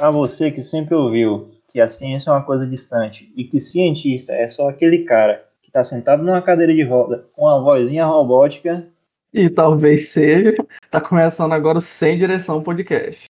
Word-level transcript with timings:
Para 0.00 0.10
você 0.10 0.50
que 0.50 0.62
sempre 0.62 0.94
ouviu 0.94 1.50
que 1.68 1.78
a 1.78 1.86
ciência 1.86 2.30
é 2.30 2.32
uma 2.32 2.42
coisa 2.42 2.66
distante 2.66 3.30
e 3.36 3.44
que 3.44 3.60
cientista 3.60 4.32
é 4.32 4.48
só 4.48 4.70
aquele 4.70 5.04
cara 5.04 5.46
que 5.60 5.68
está 5.68 5.84
sentado 5.84 6.22
numa 6.22 6.40
cadeira 6.40 6.72
de 6.72 6.82
roda 6.82 7.28
com 7.34 7.42
uma 7.42 7.60
vozinha 7.60 8.06
robótica. 8.06 8.88
E 9.30 9.50
talvez 9.50 10.08
seja, 10.08 10.54
está 10.82 11.02
começando 11.02 11.52
agora 11.52 11.76
o 11.76 11.82
Sem 11.82 12.16
Direção 12.16 12.62
Podcast. 12.62 13.24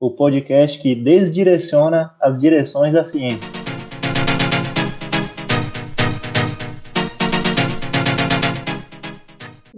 O 0.00 0.10
podcast 0.10 0.76
que 0.80 0.96
desdireciona 0.96 2.12
as 2.20 2.40
direções 2.40 2.94
da 2.94 3.04
ciência. 3.04 3.52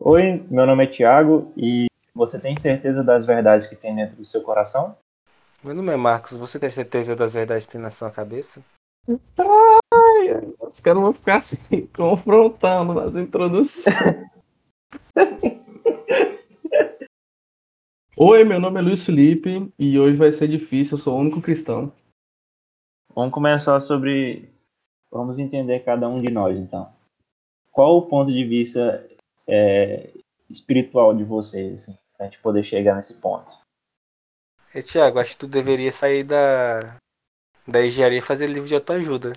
Oi, 0.00 0.42
meu 0.50 0.64
nome 0.64 0.84
é 0.84 0.86
Thiago 0.86 1.52
e 1.54 1.84
você 2.14 2.38
tem 2.38 2.56
certeza 2.58 3.04
das 3.04 3.26
verdades 3.26 3.66
que 3.66 3.76
tem 3.76 3.94
dentro 3.94 4.16
do 4.16 4.24
seu 4.24 4.40
coração? 4.40 4.96
Meu 5.64 5.74
nome 5.74 5.90
é 5.94 5.96
Marcos, 5.96 6.36
você 6.36 6.60
tem 6.60 6.68
certeza 6.68 7.16
das 7.16 7.32
verdades 7.32 7.64
que 7.64 7.72
tem 7.72 7.80
na 7.80 7.88
sua 7.88 8.10
cabeça? 8.10 8.62
Ai, 9.08 10.44
os 10.60 10.78
caras 10.78 11.00
vão 11.00 11.10
ficar 11.14 11.36
assim, 11.36 11.56
confrontando 11.96 12.92
nas 12.92 13.14
introduções. 13.14 13.86
Oi, 18.14 18.44
meu 18.44 18.60
nome 18.60 18.78
é 18.78 18.82
Luiz 18.82 19.06
Felipe 19.06 19.72
e 19.78 19.98
hoje 19.98 20.18
vai 20.18 20.30
ser 20.32 20.48
difícil, 20.48 20.98
eu 20.98 21.02
sou 21.02 21.16
o 21.16 21.20
único 21.20 21.40
cristão. 21.40 21.90
Vamos 23.14 23.32
começar 23.32 23.80
sobre. 23.80 24.52
Vamos 25.10 25.38
entender 25.38 25.80
cada 25.80 26.06
um 26.06 26.20
de 26.20 26.30
nós, 26.30 26.58
então. 26.58 26.92
Qual 27.72 27.96
o 27.96 28.06
ponto 28.06 28.30
de 28.30 28.44
vista 28.44 29.08
é, 29.46 30.10
espiritual 30.50 31.16
de 31.16 31.24
vocês, 31.24 31.72
assim, 31.72 31.98
pra 32.18 32.26
gente 32.26 32.38
poder 32.40 32.64
chegar 32.64 32.96
nesse 32.96 33.14
ponto? 33.14 33.63
E, 34.74 34.82
Thiago, 34.82 35.20
acho 35.20 35.32
que 35.32 35.38
tu 35.38 35.46
deveria 35.46 35.92
sair 35.92 36.24
da, 36.24 36.96
da 37.66 37.86
engenharia 37.86 38.18
e 38.18 38.22
fazer 38.22 38.48
livro 38.48 38.66
de 38.66 38.74
autoajuda. 38.74 39.32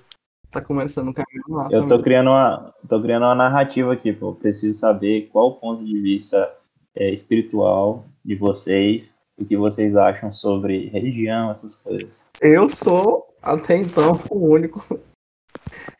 Tá 0.50 0.60
começando 0.62 1.10
um 1.10 1.14
caminho 1.14 1.44
massa. 1.48 1.76
Eu 1.76 1.88
tô 1.88 2.02
criando 2.02 2.32
uma, 2.32 2.74
tô 2.90 3.00
criando 3.00 3.24
uma 3.24 3.36
narrativa 3.36 3.94
aqui, 3.94 4.12
pô. 4.12 4.34
Preciso 4.34 4.80
saber 4.80 5.30
qual 5.32 5.50
o 5.50 5.56
ponto 5.56 5.86
de 5.86 6.02
vista 6.02 6.52
é, 6.96 7.12
espiritual 7.12 8.06
de 8.26 8.36
vocês, 8.36 9.16
o 9.38 9.46
que 9.46 9.56
vocês 9.56 9.96
acham 9.96 10.32
sobre 10.32 10.88
religião, 10.88 11.52
essas 11.52 11.76
coisas. 11.76 12.20
Eu 12.42 12.68
sou, 12.68 13.28
até 13.40 13.78
então, 13.78 14.20
o 14.32 14.48
único 14.48 15.00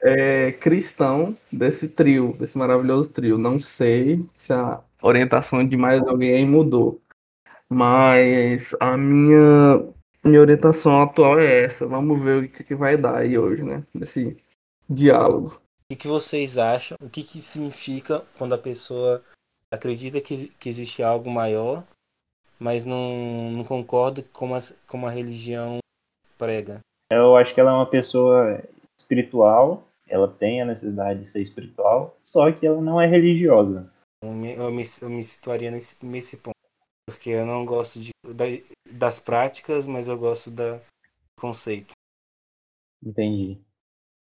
é, 0.02 0.52
cristão 0.54 1.38
desse 1.52 1.88
trio, 1.88 2.36
desse 2.40 2.58
maravilhoso 2.58 3.12
trio. 3.12 3.38
Não 3.38 3.60
sei 3.60 4.26
se 4.36 4.52
a 4.52 4.82
orientação 5.02 5.68
de 5.68 5.78
mais 5.78 6.02
alguém 6.02 6.36
aí 6.36 6.46
mudou. 6.46 7.00
Mas 7.70 8.76
a 8.80 8.96
minha, 8.96 9.86
minha 10.24 10.42
orientação 10.42 11.02
atual 11.02 11.40
é 11.40 11.64
essa. 11.64 11.86
Vamos 11.86 12.22
ver 12.22 12.44
o 12.44 12.50
que, 12.50 12.64
que 12.64 12.76
vai 12.76 12.98
dar 12.98 13.18
aí 13.18 13.38
hoje, 13.38 13.64
né? 13.64 13.84
Nesse 13.94 14.38
diálogo. 14.90 15.62
O 15.92 15.96
que, 15.96 16.08
vocês 16.08 16.58
acham? 16.58 16.98
O 17.02 17.10
que, 17.10 17.24
que 17.24 17.40
significa 17.40 18.24
quando 18.38 18.54
a 18.54 18.58
pessoa 18.58 19.24
acredita 19.72 20.20
que, 20.20 20.50
que 20.50 20.70
existe 20.70 21.02
algo 21.02 21.30
maior, 21.30 21.84
mas 22.60 22.84
não, 22.84 23.52
não 23.52 23.64
concorda 23.64 24.24
com 24.34 24.54
a, 24.54 24.60
como 24.86 25.08
a 25.08 25.12
religião 25.12 25.80
prega? 26.38 26.80
Eu 27.12 27.38
acho 27.38 27.54
que 27.54 27.60
ela 27.62 27.72
é 27.72 27.74
uma 27.74 27.86
pessoa 27.86 28.62
espiritual, 29.00 29.88
ela 30.08 30.28
tem 30.28 30.62
a 30.62 30.66
necessidade 30.66 31.22
de 31.22 31.26
ser 31.26 31.42
espiritual, 31.42 32.18
só 32.22 32.52
que 32.52 32.68
ela 32.68 32.82
não 32.82 33.00
é 33.00 33.08
religiosa. 33.08 33.90
Eu 34.22 34.34
me, 34.34 34.56
eu 34.56 34.72
me, 34.72 34.84
eu 35.02 35.10
me 35.10 35.24
situaria 35.24 35.72
nesse, 35.72 35.96
nesse 36.04 36.38
ponto. 36.38 36.57
Porque 37.08 37.30
eu 37.30 37.46
não 37.46 37.66
gosto 37.66 38.00
de, 38.00 38.12
da- 38.26 38.46
das 38.92 39.20
práticas, 39.20 39.88
mas 39.88 40.08
eu 40.08 40.18
gosto 40.18 40.52
da 40.52 40.76
do 40.78 40.82
conceito. 41.40 41.94
Entendi. 43.04 43.60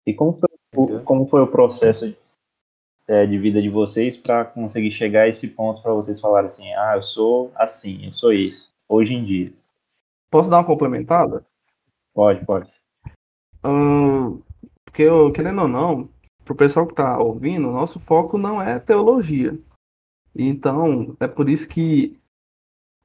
E 0.06 0.12
como 0.12 0.38
foi, 0.38 0.48
o- 0.76 1.04
como 1.04 1.26
foi 1.26 1.40
o 1.40 1.46
processo 1.50 2.14
é, 3.08 3.26
de 3.26 3.38
vida 3.38 3.60
de 3.60 3.68
vocês 3.68 4.16
para 4.16 4.44
conseguir 4.44 4.90
chegar 4.90 5.22
a 5.22 5.28
esse 5.28 5.48
ponto 5.48 5.82
para 5.82 5.92
vocês 5.92 6.20
falarem 6.20 6.48
assim, 6.48 6.72
ah, 6.74 6.94
eu 6.96 7.02
sou 7.02 7.52
assim, 7.54 8.06
eu 8.06 8.12
sou 8.12 8.32
isso, 8.32 8.72
hoje 8.88 9.14
em 9.14 9.24
dia? 9.24 9.52
Posso 10.30 10.50
dar 10.50 10.58
uma 10.58 10.66
complementada? 10.66 11.44
Pode, 12.14 12.44
pode. 12.44 12.72
Ahn, 13.62 14.40
porque, 14.84 15.02
eu, 15.02 15.32
querendo 15.32 15.62
ou 15.62 15.68
não, 15.68 16.08
pro 16.44 16.54
pessoal 16.54 16.86
que 16.86 16.94
tá 16.94 17.18
ouvindo, 17.18 17.68
o 17.68 17.72
nosso 17.72 17.98
foco 18.00 18.36
não 18.38 18.60
é 18.60 18.78
teologia. 18.78 19.58
Então, 20.34 21.16
é 21.20 21.28
por 21.28 21.48
isso 21.48 21.68
que, 21.68 22.18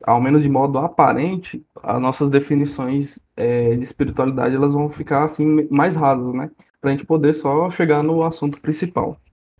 ao 0.03 0.21
menos 0.21 0.41
de 0.41 0.49
modo 0.49 0.77
aparente, 0.77 1.65
as 1.81 2.01
nossas 2.01 2.29
definições 2.29 3.19
é, 3.35 3.75
de 3.75 3.83
espiritualidade 3.83 4.55
elas 4.55 4.73
vão 4.73 4.89
ficar 4.89 5.23
assim 5.23 5.67
mais 5.69 5.95
rasas, 5.95 6.33
né? 6.33 6.51
Pra 6.81 6.91
gente 6.91 7.05
poder 7.05 7.33
só 7.33 7.69
chegar 7.69 8.01
no 8.03 8.23
assunto 8.23 8.59
principal. 8.61 9.17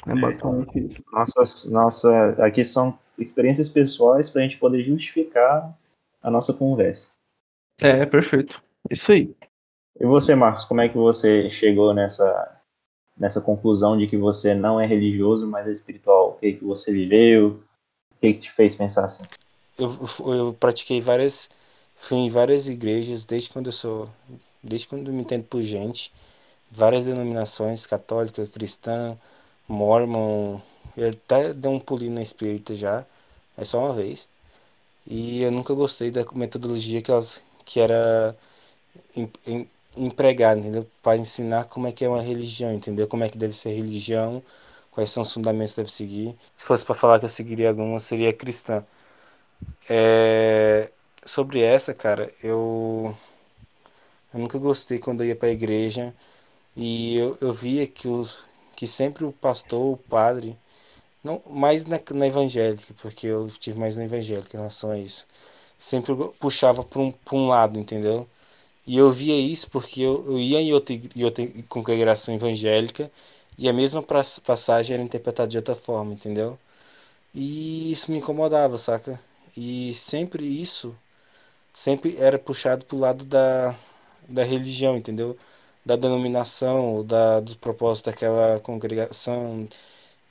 É 0.08 0.16
basicamente 0.16 0.80
isso. 0.80 1.04
Nossas, 1.12 1.66
nossa, 1.66 2.30
aqui 2.40 2.64
são 2.64 2.98
experiências 3.18 3.70
pessoais 3.70 4.30
para 4.30 4.42
a 4.42 4.44
gente 4.44 4.58
poder 4.58 4.84
justificar 4.84 5.78
a 6.22 6.32
nossa 6.32 6.54
conversa. 6.54 7.10
É, 7.82 8.06
perfeito. 8.06 8.62
Isso 8.90 9.12
aí. 9.12 9.36
E 10.00 10.06
você, 10.06 10.36
Marcos, 10.36 10.64
como 10.64 10.80
é 10.80 10.88
que 10.88 10.98
você 10.98 11.50
chegou 11.50 11.94
nessa, 11.94 12.58
nessa 13.18 13.42
conclusão 13.42 13.98
de 13.98 14.08
que 14.08 14.16
você 14.16 14.54
não 14.54 14.80
é 14.80 14.86
religioso, 14.86 15.46
mas 15.46 15.68
é 15.68 15.72
espiritual? 15.72 16.30
O 16.30 16.34
que 16.34 16.54
que 16.54 16.64
você 16.64 16.94
viveu? 16.94 17.62
O 18.12 18.20
que 18.22 18.34
que 18.34 18.40
te 18.40 18.52
fez 18.52 18.76
pensar 18.76 19.06
assim? 19.06 19.24
Eu, 19.80 19.92
eu 20.34 20.54
pratiquei 20.54 21.02
várias. 21.02 21.50
Fui 21.96 22.18
em 22.18 22.30
várias 22.30 22.68
igrejas 22.68 23.26
desde 23.26 23.50
quando 23.50 23.68
eu 23.68 23.74
sou. 23.74 24.10
Desde 24.64 24.88
quando 24.88 25.12
me 25.14 25.22
entendo 25.22 25.44
por 25.46 25.62
gente. 25.64 26.12
Várias 26.72 27.06
denominações, 27.06 27.88
católica, 27.88 28.48
cristã, 28.48 29.18
mormon. 29.68 30.60
Eu 30.98 31.10
até 31.12 31.54
dei 31.54 31.72
um 31.72 31.80
pulinho 31.80 32.14
na 32.14 32.22
espírita 32.22 32.76
já. 32.76 33.06
É 33.58 33.66
só 33.66 33.80
uma 33.86 33.94
vez. 33.94 34.30
E 35.08 35.42
eu 35.44 35.52
nunca 35.52 35.74
gostei 35.74 36.12
da 36.12 36.26
metodologia 36.34 37.02
que 37.02 37.12
elas. 37.12 37.44
que 37.66 37.80
era 37.80 38.36
em- 39.16 39.32
em- 39.48 39.70
entendeu? 40.58 40.88
Para 41.02 41.18
ensinar 41.18 41.66
como 41.66 41.88
é 41.88 41.92
que 41.92 42.06
é 42.06 42.10
uma 42.10 42.22
religião, 42.22 42.74
entendeu? 42.74 43.08
Como 43.08 43.24
é 43.24 43.30
que 43.30 43.38
deve 43.38 43.54
ser 43.56 43.72
religião, 43.74 44.42
quais 44.92 45.10
são 45.12 45.24
os 45.24 45.32
fundamentos 45.34 45.74
que 45.74 45.82
deve 45.82 45.92
seguir. 45.92 46.36
Se 46.56 46.66
fosse 46.66 46.86
para 46.86 46.96
falar 46.96 47.20
que 47.20 47.26
eu 47.26 47.30
seguiria 47.30 47.70
alguma, 47.70 48.00
seria 48.00 48.34
cristã. 48.34 48.84
É, 49.90 50.92
sobre 51.26 51.62
essa, 51.62 51.94
cara, 51.94 52.32
eu, 52.44 53.16
eu 54.34 54.40
nunca 54.40 54.58
gostei 54.60 55.00
quando 55.00 55.22
eu 55.24 55.28
ia 55.28 55.36
para 55.36 55.50
a 55.50 55.52
igreja 55.52 56.14
e 56.76 57.18
eu, 57.18 57.38
eu 57.42 57.54
via 57.54 57.88
que, 57.88 58.08
os, 58.08 58.46
que 58.76 58.88
sempre 58.88 59.26
o 59.26 59.32
pastor, 59.34 59.94
o 59.94 59.98
padre, 59.98 60.58
não, 61.24 61.42
mais 61.48 61.86
na, 61.86 62.00
na 62.14 62.28
evangélica, 62.28 62.94
porque 63.02 63.28
eu 63.28 63.48
estive 63.48 63.80
mais 63.80 63.98
na 63.98 64.06
evangélica 64.06 64.58
em 64.58 64.60
relação 64.60 64.92
a 64.92 65.00
isso, 65.00 65.28
sempre 65.78 66.14
puxava 66.40 66.84
para 66.84 67.02
um, 67.02 67.12
pra 67.12 67.38
um 67.38 67.48
lado, 67.48 67.80
entendeu? 67.80 68.28
E 68.88 68.98
eu 68.98 69.12
via 69.12 69.38
isso 69.38 69.70
porque 69.72 70.02
eu, 70.02 70.26
eu 70.28 70.40
ia 70.40 70.62
em 70.62 70.74
outra, 70.74 70.96
em 70.96 71.24
outra 71.26 71.48
congregação 71.70 72.36
evangélica 72.36 73.12
e 73.58 73.70
a 73.70 73.74
mesma 73.74 74.04
passagem 74.46 74.96
era 74.96 75.04
interpretada 75.04 75.50
de 75.50 75.58
outra 75.58 75.76
forma, 75.76 76.14
entendeu? 76.14 76.60
E 77.36 77.92
isso 77.92 78.12
me 78.12 78.20
incomodava, 78.20 78.78
saca? 78.78 79.20
E 79.60 79.94
sempre 79.96 80.46
isso, 80.46 80.96
sempre 81.74 82.18
era 82.18 82.40
puxado 82.40 82.86
pro 82.86 82.98
lado 83.00 83.26
da, 83.26 83.76
da 84.30 84.44
religião, 84.44 84.98
entendeu? 84.98 85.38
Da 85.86 85.96
denominação, 85.96 87.06
da, 87.06 87.40
do 87.42 87.56
propósito 87.58 88.08
daquela 88.12 88.60
congregação. 88.62 89.68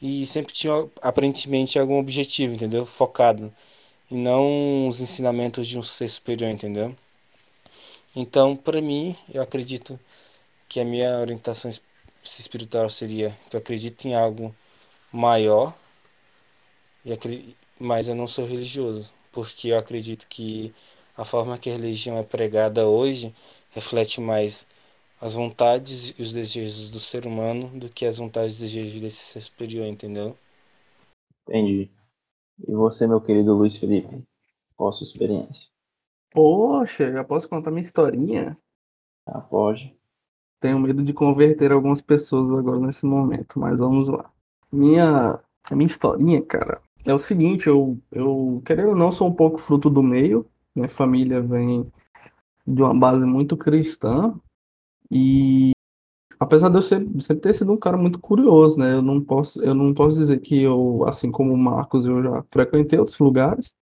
E 0.03 0.27
sempre 0.27 0.53
tinha 0.55 0.75
aparentemente 1.03 1.79
algum 1.79 1.99
objetivo, 1.99 2.55
entendeu? 2.55 2.87
Focado. 2.87 3.53
E 4.11 4.17
não 4.17 4.89
os 4.89 5.01
ensinamentos 5.01 5.67
de 5.69 5.79
um 5.79 5.83
ser 5.85 6.09
superior, 6.11 6.51
entendeu? 6.51 6.97
Então, 8.15 8.57
para 8.57 8.81
mim, 8.81 9.17
eu 9.33 9.43
acredito 9.43 9.99
que 10.69 10.81
a 10.81 10.87
minha 10.87 11.19
orientação 11.21 11.71
es- 11.71 11.83
espiritual 12.25 12.91
seria 12.91 13.37
que 13.51 13.57
eu 13.57 13.61
acredito 13.61 14.07
em 14.07 14.15
algo 14.15 14.55
maior 15.13 15.75
e 17.05 17.57
mas 17.81 18.09
eu 18.09 18.15
não 18.15 18.27
sou 18.27 18.45
religioso, 18.47 19.13
porque 19.33 19.69
eu 19.69 19.79
acredito 19.79 20.27
que 20.29 20.75
a 21.17 21.25
forma 21.25 21.59
que 21.59 21.71
a 21.71 21.75
religião 21.75 22.19
é 22.19 22.23
pregada 22.23 22.87
hoje 22.87 23.35
reflete 23.73 24.21
mais 24.21 24.67
as 25.21 25.35
vontades 25.35 26.15
e 26.19 26.23
os 26.23 26.33
desejos 26.33 26.91
do 26.91 27.01
ser 27.01 27.27
humano 27.27 27.69
do 27.79 27.89
que 27.89 28.07
as 28.07 28.19
vontades 28.19 28.59
e 28.59 28.63
desejos 28.63 29.01
desse 29.01 29.19
ser 29.25 29.41
superior, 29.43 29.87
entendeu? 29.87 30.37
Entendi. 31.49 31.91
E 32.67 32.73
você, 32.75 33.07
meu 33.07 33.21
querido 33.21 33.55
Luiz 33.55 33.77
Felipe, 33.77 34.25
qual 34.77 34.91
a 34.91 34.93
sua 34.93 35.05
experiência? 35.05 35.69
Poxa, 36.33 37.13
já 37.13 37.23
posso 37.23 37.47
contar 37.51 37.71
minha 37.71 37.83
historinha? 37.83 38.57
Ah, 39.27 39.41
pode. 39.41 39.97
Tenho 40.61 40.79
medo 40.79 41.03
de 41.05 41.13
converter 41.13 41.73
algumas 41.73 42.01
pessoas 42.01 42.59
agora 42.59 42.79
nesse 42.81 43.05
momento, 43.07 43.59
mas 43.59 43.79
vamos 43.79 44.09
lá. 44.09 44.31
Minha, 44.73 45.41
a 45.71 45.77
minha 45.77 45.87
historinha, 45.87 46.45
cara, 46.45 46.81
é 47.09 47.15
o 47.15 47.19
seguinte, 47.19 47.67
eu, 47.67 47.99
eu, 48.13 48.63
querendo 48.65 48.91
ou 48.91 48.97
não, 48.97 49.11
sou 49.11 49.29
um 49.29 49.35
pouco 49.35 49.59
fruto 49.59 49.89
do 49.91 50.03
meio. 50.03 50.47
Minha 50.75 50.89
família 50.89 51.41
vem 51.41 51.91
de 52.67 52.83
uma 52.83 52.95
base 52.95 53.25
muito 53.25 53.57
cristã 53.57 54.39
e 55.11 55.73
apesar 56.39 56.69
de 56.69 56.77
eu 56.79 56.83
ser, 56.83 57.07
sempre 57.21 57.43
ter 57.43 57.55
sido 57.55 57.73
um 57.73 57.77
cara 57.77 57.97
muito 57.97 58.19
curioso, 58.19 58.79
né? 58.79 58.95
Eu 58.95 59.03
não 59.03 59.23
posso, 59.23 59.63
eu 59.63 59.75
não 59.75 59.93
posso 59.95 60.19
dizer 60.19 60.41
que 60.41 60.63
eu, 60.63 61.05
assim 61.07 61.31
como 61.31 61.53
o 61.53 61.59
Marcos, 61.59 62.07
eu 62.07 62.23
já 62.23 62.45
frequentei 62.51 62.99
outros 62.99 63.19
lugares, 63.19 63.75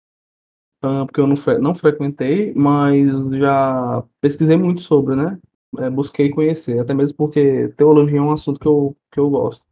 uh, 0.85 1.05
porque 1.07 1.21
eu 1.21 1.27
não, 1.27 1.37
fre 1.37 1.59
não 1.59 1.75
frequentei, 1.75 2.55
mas 2.55 3.09
já 3.39 4.05
pesquisei 4.21 4.57
muito 4.57 4.81
sobre, 4.83 5.17
né? 5.17 5.39
É, 5.79 5.91
busquei 5.91 6.31
conhecer, 6.31 6.79
até 6.79 6.95
mesmo 6.95 7.17
porque 7.17 7.69
teologia 7.77 8.19
é 8.19 8.23
um 8.23 8.33
assunto 8.33 8.59
que 8.61 8.67
eu, 8.67 8.97
que 9.13 9.21
eu 9.21 9.29
gosto. 9.29 9.65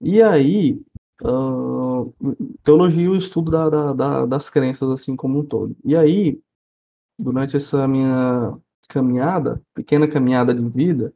E 0.00 0.22
aí, 0.22 0.80
uh, 1.22 2.14
teologia 2.62 3.04
e 3.04 3.08
o 3.08 3.16
estudo 3.16 3.50
da, 3.50 3.68
da, 3.68 3.92
da, 3.92 4.26
das 4.26 4.50
crenças, 4.50 4.90
assim 4.90 5.16
como 5.16 5.40
um 5.40 5.44
todo. 5.44 5.76
E 5.84 5.96
aí, 5.96 6.40
durante 7.18 7.56
essa 7.56 7.86
minha 7.88 8.56
caminhada, 8.88 9.62
pequena 9.74 10.08
caminhada 10.08 10.54
de 10.54 10.66
vida, 10.68 11.12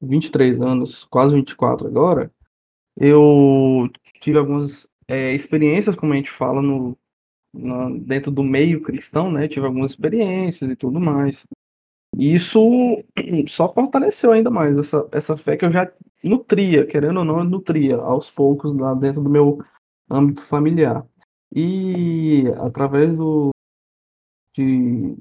23 0.00 0.60
anos, 0.60 1.04
quase 1.04 1.34
24 1.34 1.86
agora, 1.86 2.32
eu 2.96 3.88
tive 4.20 4.38
algumas 4.38 4.88
é, 5.06 5.34
experiências, 5.34 5.96
como 5.96 6.12
a 6.12 6.16
gente 6.16 6.30
fala, 6.30 6.60
no, 6.60 6.96
no, 7.52 7.98
dentro 8.00 8.30
do 8.30 8.42
meio 8.42 8.82
cristão, 8.82 9.30
né? 9.30 9.48
Tive 9.48 9.66
algumas 9.66 9.92
experiências 9.92 10.70
e 10.70 10.76
tudo 10.76 11.00
mais. 11.00 11.46
E 12.18 12.34
isso 12.34 12.58
só 13.46 13.72
fortaleceu 13.72 14.32
ainda 14.32 14.50
mais 14.50 14.76
essa, 14.76 15.08
essa 15.12 15.36
fé 15.36 15.56
que 15.56 15.64
eu 15.64 15.70
já 15.70 15.90
nutria, 16.22 16.84
querendo 16.84 17.20
ou 17.20 17.24
não, 17.24 17.44
nutria 17.44 17.96
aos 17.96 18.28
poucos 18.28 18.74
lá 18.76 18.92
dentro 18.92 19.22
do 19.22 19.30
meu 19.30 19.62
âmbito 20.10 20.44
familiar. 20.44 21.06
E 21.54 22.44
através 22.58 23.14
do, 23.14 23.50
de 24.52 25.16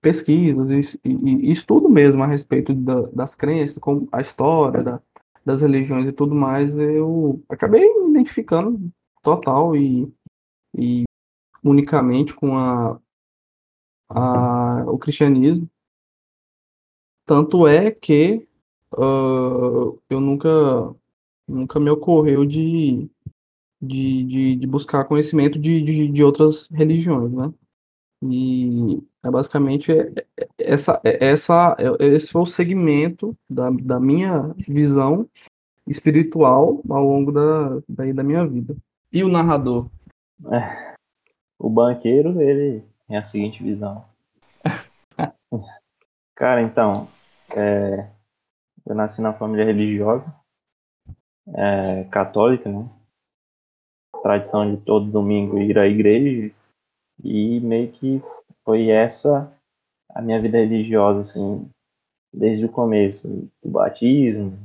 pesquisas 0.00 0.70
e, 0.70 0.98
e, 1.04 1.48
e 1.48 1.50
estudo 1.50 1.88
mesmo 1.88 2.22
a 2.22 2.26
respeito 2.26 2.74
da, 2.74 3.02
das 3.12 3.34
crenças, 3.34 3.78
como 3.78 4.08
a 4.10 4.20
história 4.20 4.82
da, 4.82 5.02
das 5.44 5.60
religiões 5.60 6.06
e 6.06 6.12
tudo 6.12 6.34
mais, 6.34 6.74
eu 6.74 7.42
acabei 7.50 7.82
me 7.82 8.10
identificando 8.10 8.90
total 9.22 9.76
e, 9.76 10.10
e 10.74 11.04
unicamente 11.62 12.34
com 12.34 12.56
a, 12.56 12.98
a, 14.08 14.84
o 14.86 14.98
cristianismo. 14.98 15.68
Tanto 17.26 17.66
é 17.66 17.90
que 17.90 18.46
uh, 18.92 19.98
eu 20.10 20.20
nunca, 20.20 20.94
nunca 21.48 21.80
me 21.80 21.90
ocorreu 21.90 22.44
de, 22.44 23.08
de, 23.80 24.24
de, 24.24 24.56
de 24.56 24.66
buscar 24.66 25.04
conhecimento 25.04 25.58
de, 25.58 25.82
de, 25.82 26.08
de 26.08 26.24
outras 26.24 26.68
religiões, 26.68 27.32
né? 27.32 27.52
E 28.22 29.02
é 29.22 29.30
basicamente 29.30 29.92
é, 29.92 30.12
é, 30.38 30.48
essa, 30.58 31.00
essa, 31.02 31.76
esse 32.00 32.32
foi 32.32 32.42
o 32.42 32.46
segmento 32.46 33.36
da, 33.48 33.70
da 33.70 34.00
minha 34.00 34.54
visão 34.66 35.28
espiritual 35.86 36.82
ao 36.88 37.04
longo 37.04 37.32
da, 37.32 37.80
da, 37.88 38.12
da 38.12 38.22
minha 38.22 38.46
vida. 38.46 38.76
E 39.12 39.22
o 39.22 39.28
narrador? 39.28 39.88
É, 40.50 40.94
o 41.58 41.68
banqueiro, 41.68 42.40
ele 42.40 42.82
tem 43.06 43.16
a 43.16 43.24
seguinte 43.24 43.62
visão. 43.62 44.04
Cara, 46.36 46.60
então, 46.62 47.06
é, 47.56 48.10
eu 48.86 48.94
nasci 48.94 49.20
na 49.20 49.32
família 49.32 49.64
religiosa, 49.64 50.34
é, 51.54 52.04
católica, 52.04 52.68
né? 52.68 52.88
Tradição 54.22 54.74
de 54.74 54.82
todo 54.82 55.10
domingo 55.10 55.58
ir 55.58 55.78
à 55.78 55.86
igreja, 55.86 56.52
e 57.22 57.60
meio 57.60 57.92
que 57.92 58.20
foi 58.64 58.88
essa 58.88 59.52
a 60.10 60.22
minha 60.22 60.40
vida 60.40 60.58
religiosa, 60.58 61.20
assim, 61.20 61.68
desde 62.32 62.64
o 62.66 62.72
começo. 62.72 63.48
O 63.62 63.70
batismo, 63.70 64.58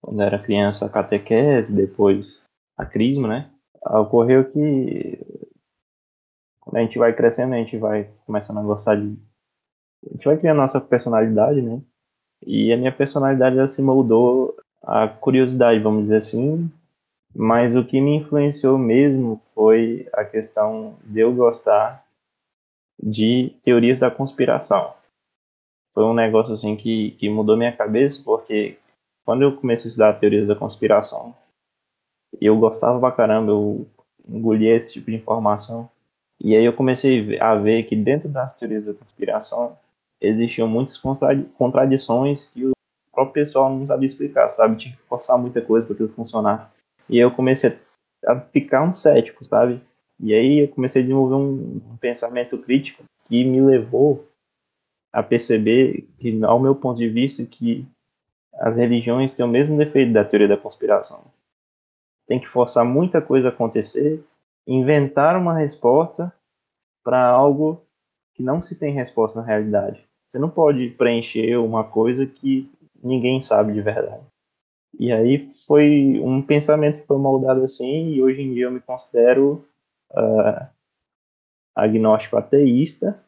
quando 0.00 0.22
era 0.22 0.42
criança, 0.42 0.86
a 0.86 0.90
catequese, 0.90 1.74
depois 1.74 2.42
a 2.76 2.86
crisma, 2.86 3.28
né? 3.28 3.50
Ocorreu 3.84 4.50
que 4.50 5.18
quando 6.60 6.76
a 6.76 6.80
gente 6.80 6.98
vai 6.98 7.14
crescendo, 7.14 7.54
a 7.54 7.58
gente 7.58 7.76
vai 7.76 8.10
começando 8.26 8.58
a 8.58 8.62
gostar 8.62 8.96
de. 8.96 9.16
A 10.06 10.12
gente 10.12 10.24
vai 10.24 10.36
criando 10.36 10.58
a 10.58 10.62
nossa 10.62 10.80
personalidade, 10.80 11.60
né? 11.60 11.80
E 12.46 12.72
a 12.72 12.76
minha 12.76 12.92
personalidade 12.92 13.58
ela 13.58 13.68
se 13.68 13.82
moldou 13.82 14.56
a 14.82 15.08
curiosidade, 15.08 15.80
vamos 15.80 16.04
dizer 16.04 16.16
assim, 16.16 16.70
mas 17.34 17.74
o 17.74 17.84
que 17.84 18.00
me 18.00 18.16
influenciou 18.16 18.78
mesmo 18.78 19.40
foi 19.54 20.08
a 20.12 20.24
questão 20.24 20.96
de 21.04 21.20
eu 21.20 21.34
gostar 21.34 22.04
de 23.02 23.54
teorias 23.62 24.00
da 24.00 24.10
conspiração. 24.10 24.94
Foi 25.92 26.04
um 26.04 26.14
negócio 26.14 26.54
assim 26.54 26.76
que, 26.76 27.12
que 27.12 27.28
mudou 27.28 27.56
minha 27.56 27.76
cabeça, 27.76 28.22
porque 28.24 28.78
quando 29.24 29.42
eu 29.42 29.56
comecei 29.56 29.86
a 29.86 29.88
estudar 29.88 30.18
teorias 30.18 30.46
da 30.46 30.54
conspiração, 30.54 31.34
eu 32.40 32.56
gostava 32.58 32.98
pra 33.00 33.12
caramba, 33.12 33.50
eu 33.50 33.86
engolia 34.28 34.74
esse 34.74 34.92
tipo 34.92 35.10
de 35.10 35.16
informação. 35.16 35.90
E 36.40 36.54
aí 36.54 36.64
eu 36.64 36.72
comecei 36.72 37.38
a 37.40 37.54
ver 37.54 37.84
que 37.84 37.96
dentro 37.96 38.28
das 38.28 38.54
teorias 38.56 38.84
da 38.84 38.94
conspiração 38.94 39.76
existiam 40.20 40.68
muitas 40.68 41.00
contradições 41.56 42.48
que 42.48 42.66
o 42.66 42.72
próprio 43.12 43.44
pessoal 43.44 43.74
não 43.74 43.86
sabia 43.86 44.06
explicar, 44.06 44.50
sabe? 44.50 44.76
Tinha 44.76 44.94
que 44.94 45.02
forçar 45.02 45.38
muita 45.38 45.60
coisa 45.60 45.86
para 45.86 45.94
aquilo 45.94 46.08
funcionar. 46.10 46.72
E 47.08 47.18
eu 47.18 47.30
comecei 47.30 47.78
a 48.26 48.40
ficar 48.40 48.82
um 48.82 48.94
cético, 48.94 49.44
sabe? 49.44 49.80
E 50.18 50.34
aí 50.34 50.60
eu 50.60 50.68
comecei 50.68 51.02
a 51.02 51.04
desenvolver 51.04 51.34
um, 51.34 51.96
pensamento 52.00 52.58
crítico 52.58 53.04
que 53.28 53.44
me 53.44 53.60
levou 53.60 54.28
a 55.12 55.22
perceber 55.22 56.08
que, 56.18 56.42
ao 56.44 56.60
meu 56.60 56.74
ponto 56.74 56.98
de 56.98 57.08
vista, 57.08 57.44
que 57.44 57.86
as 58.54 58.76
religiões 58.76 59.34
têm 59.34 59.44
o 59.44 59.48
mesmo 59.48 59.76
defeito 59.76 60.12
da 60.12 60.24
teoria 60.24 60.48
da 60.48 60.56
conspiração. 60.56 61.24
Tem 62.26 62.40
que 62.40 62.48
forçar 62.48 62.84
muita 62.84 63.20
coisa 63.20 63.48
a 63.48 63.50
acontecer, 63.50 64.22
inventar 64.66 65.36
uma 65.36 65.54
resposta 65.56 66.32
para 67.04 67.24
algo 67.24 67.82
que 68.34 68.42
não 68.42 68.60
se 68.60 68.78
tem 68.78 68.92
resposta 68.92 69.40
na 69.40 69.46
realidade. 69.46 70.05
Você 70.26 70.38
não 70.38 70.50
pode 70.50 70.90
preencher 70.90 71.56
uma 71.56 71.84
coisa 71.84 72.26
que 72.26 72.68
ninguém 73.02 73.40
sabe 73.40 73.72
de 73.72 73.80
verdade. 73.80 74.24
E 74.98 75.12
aí 75.12 75.48
foi 75.66 76.20
um 76.22 76.42
pensamento 76.42 77.00
que 77.00 77.06
foi 77.06 77.18
moldado 77.18 77.62
assim, 77.62 78.12
e 78.12 78.22
hoje 78.22 78.42
em 78.42 78.52
dia 78.52 78.64
eu 78.64 78.72
me 78.72 78.80
considero 78.80 79.64
uh, 80.12 80.66
agnóstico 81.74 82.36
ateísta. 82.36 83.22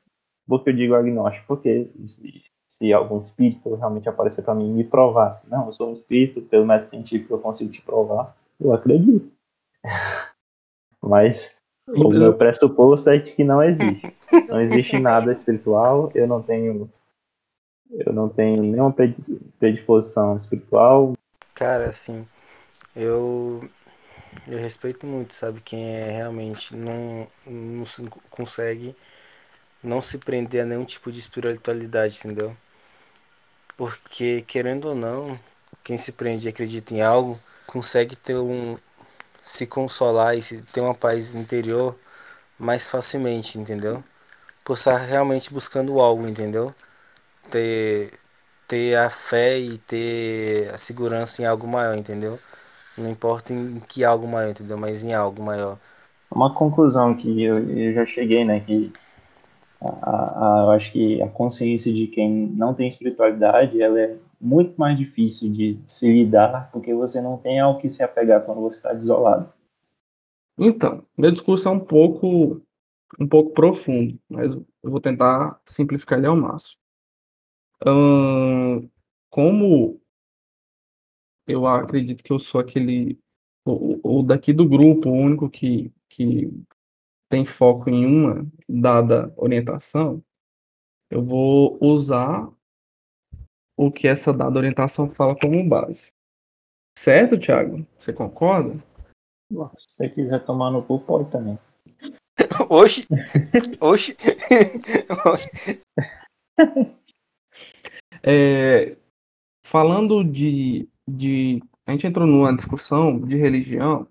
Por 0.46 0.64
que 0.64 0.70
eu 0.70 0.74
digo 0.74 0.94
agnóstico? 0.94 1.46
Porque 1.46 1.88
se, 2.04 2.42
se 2.66 2.92
algum 2.92 3.20
espírito 3.20 3.74
realmente 3.74 4.08
aparecer 4.08 4.42
para 4.42 4.54
mim 4.54 4.70
e 4.70 4.72
me 4.72 4.84
provasse, 4.84 5.48
não, 5.50 5.66
eu 5.66 5.72
sou 5.72 5.90
um 5.90 5.92
espírito, 5.92 6.42
pelo 6.42 6.66
método 6.66 6.90
científico 6.90 7.34
eu 7.34 7.38
consigo 7.38 7.70
te 7.70 7.82
provar, 7.82 8.34
eu 8.58 8.72
acredito. 8.72 9.30
Mas 11.00 11.56
o 11.86 12.08
meu 12.08 12.34
pressuposto 12.34 13.10
é 13.10 13.20
que 13.20 13.44
não 13.44 13.62
existe. 13.62 14.14
Não 14.48 14.60
existe 14.60 14.98
nada 14.98 15.32
espiritual, 15.32 16.10
eu 16.14 16.26
não 16.26 16.42
tenho 16.42 16.90
eu 17.90 18.12
não 18.12 18.28
tenho 18.28 18.62
nenhuma 18.62 18.94
predisposição 19.58 20.36
espiritual, 20.36 21.14
Cara, 21.58 21.90
assim, 21.90 22.24
eu 22.94 23.68
eu 24.46 24.58
respeito 24.58 25.06
muito, 25.06 25.34
sabe, 25.34 25.60
quem 25.60 25.84
é 25.96 26.12
realmente 26.12 26.74
não, 26.76 27.26
não 27.44 27.84
consegue 28.30 28.94
não 29.82 30.00
se 30.00 30.18
prender 30.18 30.62
a 30.62 30.66
nenhum 30.66 30.84
tipo 30.84 31.10
de 31.10 31.18
espiritualidade, 31.18 32.16
entendeu? 32.18 32.56
Porque 33.76 34.42
querendo 34.42 34.90
ou 34.90 34.94
não, 34.94 35.38
quem 35.82 35.98
se 35.98 36.12
prende 36.12 36.46
e 36.46 36.48
acredita 36.48 36.94
em 36.94 37.02
algo 37.02 37.40
consegue 37.66 38.14
ter 38.14 38.36
um 38.36 38.78
se 39.42 39.66
consolar 39.66 40.36
e 40.36 40.42
ter 40.62 40.80
uma 40.80 40.94
paz 40.94 41.34
interior 41.34 41.98
mais 42.58 42.88
facilmente, 42.88 43.58
entendeu? 43.58 44.04
Por 44.68 44.74
estar 44.74 44.98
realmente 44.98 45.50
buscando 45.50 45.98
algo, 45.98 46.28
entendeu? 46.28 46.74
Ter 47.50 48.10
ter 48.68 48.96
a 48.96 49.08
fé 49.08 49.58
e 49.58 49.78
ter 49.78 50.68
a 50.68 50.76
segurança 50.76 51.40
em 51.40 51.46
algo 51.46 51.66
maior, 51.66 51.96
entendeu? 51.96 52.38
Não 52.98 53.10
importa 53.10 53.54
em 53.54 53.80
que 53.80 54.04
algo 54.04 54.28
maior, 54.28 54.50
entendeu? 54.50 54.76
Mas 54.76 55.02
em 55.02 55.14
algo 55.14 55.42
maior. 55.42 55.78
Uma 56.30 56.54
conclusão 56.54 57.14
que 57.14 57.42
eu, 57.42 57.58
eu 57.58 57.94
já 57.94 58.04
cheguei, 58.04 58.44
né? 58.44 58.60
Que 58.60 58.92
a, 59.80 59.88
a, 59.88 60.64
eu 60.64 60.70
acho 60.72 60.92
que 60.92 61.22
a 61.22 61.28
consciência 61.28 61.90
de 61.90 62.06
quem 62.06 62.30
não 62.30 62.74
tem 62.74 62.88
espiritualidade 62.88 63.80
ela 63.80 63.98
é 63.98 64.16
muito 64.38 64.78
mais 64.78 64.98
difícil 64.98 65.50
de 65.50 65.78
se 65.86 66.12
lidar 66.12 66.68
porque 66.70 66.92
você 66.92 67.22
não 67.22 67.38
tem 67.38 67.58
ao 67.58 67.78
que 67.78 67.88
se 67.88 68.02
apegar 68.02 68.42
quando 68.42 68.60
você 68.60 68.76
está 68.76 68.92
desolado. 68.92 69.50
Então, 70.58 71.02
meu 71.16 71.30
discurso 71.30 71.68
é 71.68 71.70
um 71.70 71.80
pouco 71.80 72.60
um 73.18 73.26
pouco 73.26 73.52
profundo, 73.52 74.18
mas 74.28 74.52
eu 74.54 74.66
vou 74.82 75.00
tentar 75.00 75.60
simplificar 75.66 76.18
ele 76.18 76.26
ao 76.26 76.36
máximo 76.36 76.78
como 79.30 80.00
eu 81.46 81.66
acredito 81.66 82.24
que 82.24 82.32
eu 82.32 82.38
sou 82.38 82.60
aquele 82.60 83.18
o, 83.64 84.18
o 84.20 84.22
daqui 84.22 84.52
do 84.52 84.68
grupo, 84.68 85.10
o 85.10 85.12
único 85.12 85.48
que, 85.48 85.92
que 86.08 86.50
tem 87.28 87.44
foco 87.44 87.90
em 87.90 88.06
uma 88.06 88.46
dada 88.68 89.32
orientação, 89.36 90.22
eu 91.10 91.22
vou 91.22 91.78
usar 91.80 92.50
o 93.76 93.92
que 93.92 94.08
essa 94.08 94.32
dada 94.32 94.58
orientação 94.58 95.08
fala 95.10 95.38
como 95.38 95.68
base. 95.68 96.10
Certo, 96.98 97.38
Thiago? 97.38 97.86
Você 97.98 98.12
concorda? 98.12 98.82
Se 99.50 99.54
você 99.54 100.08
quiser 100.08 100.44
tomar 100.44 100.70
no 100.70 100.82
cu, 100.82 100.98
pode 101.00 101.30
também. 101.30 101.58
Oxi! 102.68 103.06
Oxi! 103.80 104.16
É, 108.20 108.96
falando 109.64 110.24
de, 110.24 110.88
de. 111.08 111.62
A 111.86 111.92
gente 111.92 112.06
entrou 112.06 112.26
numa 112.26 112.54
discussão 112.54 113.18
de 113.20 113.36
religião, 113.36 114.06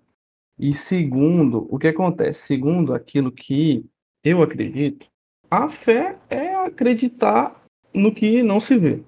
e 0.57 0.73
segundo, 0.73 1.67
o 1.69 1.77
que 1.77 1.87
acontece? 1.87 2.47
Segundo 2.47 2.93
aquilo 2.93 3.31
que 3.31 3.85
eu 4.23 4.41
acredito, 4.41 5.07
a 5.51 5.69
fé 5.69 6.17
é 6.29 6.55
acreditar 6.55 7.63
no 7.93 8.13
que 8.13 8.41
não 8.41 8.59
se 8.59 8.77
vê. 8.77 9.03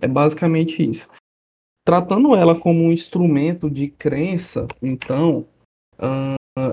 É 0.00 0.08
basicamente 0.08 0.88
isso. 0.88 1.08
Tratando 1.84 2.34
ela 2.34 2.58
como 2.58 2.84
um 2.84 2.92
instrumento 2.92 3.70
de 3.70 3.88
crença, 3.88 4.66
então, 4.80 5.46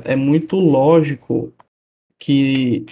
é 0.04 0.16
muito 0.16 0.58
lógico 0.58 1.54
que 2.18 2.86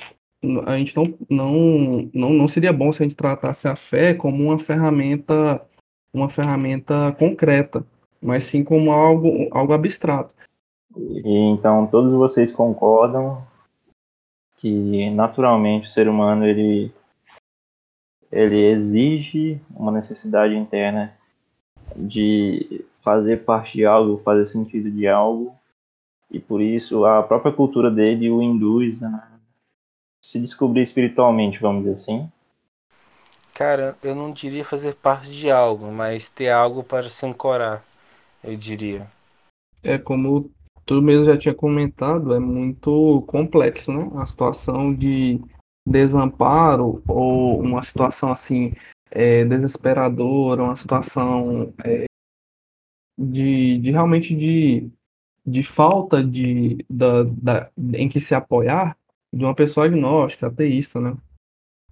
a 0.65 0.77
gente 0.77 0.95
não, 0.95 1.05
não, 1.29 2.09
não, 2.13 2.29
não 2.31 2.47
seria 2.47 2.73
bom 2.73 2.91
se 2.91 3.01
a 3.01 3.05
gente 3.05 3.15
tratasse 3.15 3.67
a 3.67 3.75
fé 3.75 4.13
como 4.13 4.43
uma 4.43 4.59
ferramenta 4.59 5.65
uma 6.13 6.29
ferramenta 6.29 7.11
concreta, 7.17 7.83
mas 8.21 8.43
sim 8.43 8.63
como 8.63 8.91
algo, 8.91 9.47
algo 9.51 9.73
abstrato. 9.73 10.33
Então 10.95 11.87
todos 11.87 12.13
vocês 12.13 12.51
concordam 12.51 13.43
que 14.57 15.09
naturalmente 15.09 15.87
o 15.87 15.89
ser 15.89 16.07
humano 16.07 16.45
ele 16.45 16.91
ele 18.31 18.59
exige 18.71 19.59
uma 19.75 19.91
necessidade 19.91 20.55
interna 20.55 21.15
de 21.95 22.83
fazer 23.01 23.43
parte 23.43 23.77
de 23.77 23.85
algo, 23.85 24.21
fazer 24.23 24.45
sentido 24.45 24.89
de 24.89 25.07
algo, 25.07 25.55
e 26.33 26.39
por 26.39 26.59
isso 26.59 27.05
a 27.05 27.21
própria 27.21 27.53
cultura 27.53 27.91
dele 27.91 28.29
o 28.29 28.41
induz 28.41 29.03
a 29.03 29.31
se 30.25 30.39
descobrir 30.39 30.81
espiritualmente, 30.81 31.59
vamos 31.59 31.83
dizer 31.83 31.95
assim. 31.95 32.31
Cara, 33.53 33.95
eu 34.03 34.15
não 34.15 34.31
diria 34.31 34.65
fazer 34.65 34.95
parte 34.95 35.31
de 35.31 35.51
algo, 35.51 35.91
mas 35.91 36.27
ter 36.27 36.49
algo 36.49 36.83
para 36.83 37.07
se 37.07 37.23
ancorar, 37.25 37.83
eu 38.43 38.57
diria. 38.57 39.07
É 39.83 39.97
como 39.99 40.49
tu 40.85 41.01
mesmo 41.01 41.25
já 41.25 41.37
tinha 41.37 41.53
comentado, 41.53 42.33
é 42.33 42.39
muito 42.39 43.23
complexo, 43.27 43.91
né? 43.91 44.09
A 44.15 44.25
situação 44.25 44.93
de 44.93 45.39
desamparo 45.87 47.03
ou 47.07 47.59
uma 47.59 47.83
situação 47.83 48.31
assim 48.31 48.73
é, 49.11 49.45
desesperadora, 49.45 50.63
uma 50.63 50.75
situação 50.75 51.73
é, 51.83 52.05
de, 53.19 53.77
de 53.77 53.91
realmente 53.91 54.35
de, 54.35 54.89
de 55.45 55.63
falta 55.63 56.23
de, 56.23 56.85
da, 56.89 57.23
da, 57.23 57.69
em 57.93 58.07
que 58.07 58.19
se 58.19 58.33
apoiar 58.33 58.97
de 59.31 59.43
uma 59.43 59.55
pessoa 59.55 59.85
agnóstica, 59.85 60.47
ateísta, 60.47 60.99
né? 60.99 61.17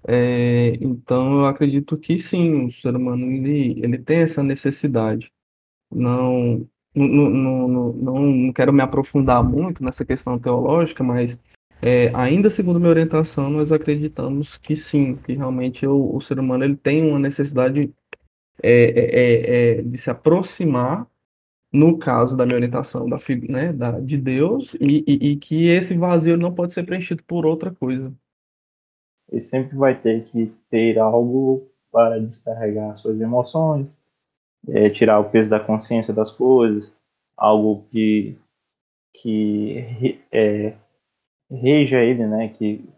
É, 0.08 0.78
então 0.82 1.40
eu 1.40 1.46
acredito 1.46 1.98
que 1.98 2.18
sim, 2.18 2.66
o 2.66 2.72
ser 2.72 2.96
humano 2.96 3.26
ele, 3.32 3.80
ele 3.84 3.98
tem 3.98 4.20
essa 4.20 4.42
necessidade. 4.42 5.32
Não, 5.92 6.68
não, 6.96 7.30
não, 7.30 7.94
não, 7.94 8.54
quero 8.54 8.74
me 8.74 8.82
aprofundar 8.82 9.44
muito 9.44 9.84
nessa 9.84 10.06
questão 10.06 10.40
teológica, 10.40 11.04
mas 11.04 11.38
é, 11.82 12.12
ainda 12.16 12.50
segundo 12.50 12.80
minha 12.80 12.90
orientação, 12.90 13.50
nós 13.50 13.72
acreditamos 13.72 14.58
que 14.58 14.76
sim, 14.76 15.16
que 15.16 15.34
realmente 15.34 15.86
o, 15.86 16.16
o 16.16 16.22
ser 16.22 16.40
humano 16.40 16.64
ele 16.64 16.76
tem 16.76 17.08
uma 17.08 17.20
necessidade 17.20 17.94
é, 18.64 18.72
é, 18.72 19.20
é, 19.20 19.80
é 19.80 19.82
de 19.82 19.98
se 19.98 20.10
aproximar, 20.10 21.08
no 21.72 21.98
caso 21.98 22.36
da 22.36 22.46
minha 22.46 22.58
orientação, 22.58 23.08
da, 23.08 23.18
né, 23.48 23.72
da, 23.72 24.00
de 24.00 24.18
Deus, 24.18 24.74
e, 24.76 25.04
e, 25.08 25.32
e 25.32 25.36
que 25.38 25.68
esse 25.68 25.96
vazio 25.96 26.36
não 26.36 26.54
pode 26.54 26.74
ser 26.74 26.84
preenchido 26.84 27.24
por 27.24 27.46
outra 27.46 27.72
coisa. 27.72 28.14
Ele 29.30 29.42
sempre 29.42 29.78
vai 29.78 30.00
ter 30.00 30.26
que 30.26 30.54
ter 30.70 31.00
algo 31.00 31.70
para 31.90 32.20
descarregar 32.20 32.98
suas 32.98 33.20
emoções, 33.22 34.00
é, 34.68 34.90
tirar 34.90 35.20
o 35.20 35.30
peso 35.30 35.50
da 35.50 35.60
consciência 35.60 36.14
das 36.14 36.32
coisas, 36.32 36.94
algo 37.38 37.86
que, 37.90 38.38
que 39.14 40.20
é, 40.32 40.74
reja 41.50 42.04
ele, 42.04 42.28
né, 42.28 42.50
que, 42.50 42.90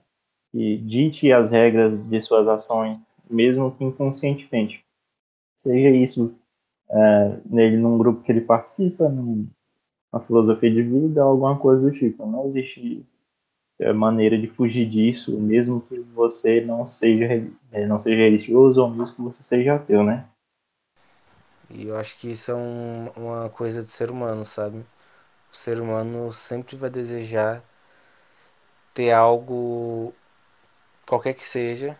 que 0.52 0.78
dite 0.78 1.32
as 1.32 1.52
regras 1.52 2.04
de 2.08 2.22
suas 2.22 2.48
ações, 2.48 2.98
mesmo 3.30 3.72
que 3.72 3.84
inconscientemente. 3.84 4.84
Seja 5.58 5.90
isso 5.90 6.36
é, 6.90 7.40
nele 7.46 7.78
num 7.78 7.98
grupo 7.98 8.24
que 8.24 8.32
ele 8.32 8.42
participa, 8.42 9.10
numa 9.10 9.50
filosofia 10.26 10.72
de 10.72 10.84
vida, 10.84 11.22
alguma 11.24 11.58
coisa 11.58 11.90
do 11.90 11.92
tipo. 11.92 12.26
Não 12.26 12.46
existe 12.46 13.06
é, 13.80 13.94
maneira 13.94 14.38
de 14.38 14.48
fugir 14.48 14.88
disso, 14.90 15.40
mesmo 15.40 15.82
que 15.82 16.00
você 16.00 16.62
não 16.62 16.86
seja 16.86 17.26
é, 17.72 17.88
não 17.88 18.00
seja 18.00 18.18
religioso 18.18 18.82
ou 18.82 18.90
mesmo 18.90 19.16
que 19.16 19.22
você 19.22 19.44
seja 19.44 19.76
ateu, 19.76 20.04
né? 20.04 20.28
E 21.70 21.88
eu 21.88 21.98
acho 21.98 22.18
que 22.20 22.32
isso 22.32 22.52
é 22.52 22.56
um, 22.56 23.08
uma 23.16 23.50
coisa 23.50 23.82
do 23.82 23.88
ser 23.88 24.12
humano, 24.12 24.46
sabe? 24.46 24.78
O 25.52 25.56
ser 25.56 25.80
humano 25.82 26.32
sempre 26.32 26.76
vai 26.76 26.90
desejar 26.90 27.64
ter 28.94 29.12
algo, 29.12 30.14
qualquer 31.08 31.34
que 31.34 31.46
seja, 31.46 31.98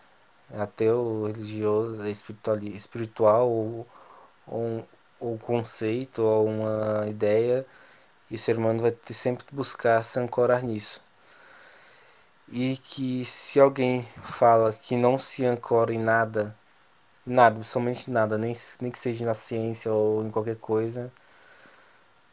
ateu, 0.58 1.24
religioso, 1.26 2.06
espiritual, 2.08 2.58
espiritual 2.58 3.50
ou, 3.50 3.86
ou, 4.46 4.86
ou 5.20 5.38
conceito 5.38 6.22
ou 6.22 6.46
uma 6.46 7.06
ideia, 7.08 7.66
e 8.30 8.36
o 8.36 8.38
ser 8.38 8.58
humano 8.58 8.82
vai 8.82 8.92
ter 8.92 9.14
sempre 9.14 9.44
que 9.46 9.54
buscar 9.54 10.02
se 10.04 10.18
ancorar 10.20 10.64
nisso. 10.64 11.02
E 12.50 12.76
que 12.78 13.24
se 13.24 13.58
alguém 13.60 14.02
fala 14.22 14.72
que 14.72 14.96
não 14.96 15.18
se 15.18 15.44
ancora 15.44 15.92
em 15.94 15.98
nada, 15.98 16.56
nada, 17.26 17.62
somente 17.64 18.10
nada, 18.10 18.38
nem, 18.38 18.54
nem 18.80 18.90
que 18.92 18.98
seja 18.98 19.24
na 19.26 19.34
ciência 19.34 19.92
ou 19.92 20.24
em 20.24 20.30
qualquer 20.30 20.56
coisa, 20.56 21.12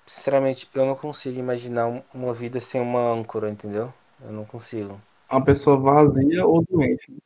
sinceramente 0.05 0.69
eu 0.75 0.85
não 0.85 0.95
consigo 0.95 1.39
imaginar 1.39 1.87
uma 2.13 2.33
vida 2.35 2.59
sem 2.59 2.79
uma 2.79 2.99
âncora, 2.99 3.49
entendeu? 3.49 3.91
Eu 4.23 4.31
não 4.31 4.45
consigo. 4.45 5.01
Uma 5.31 5.43
pessoa 5.43 5.77
vazia 5.79 6.45
ou 6.45 6.63
doente. 6.69 7.17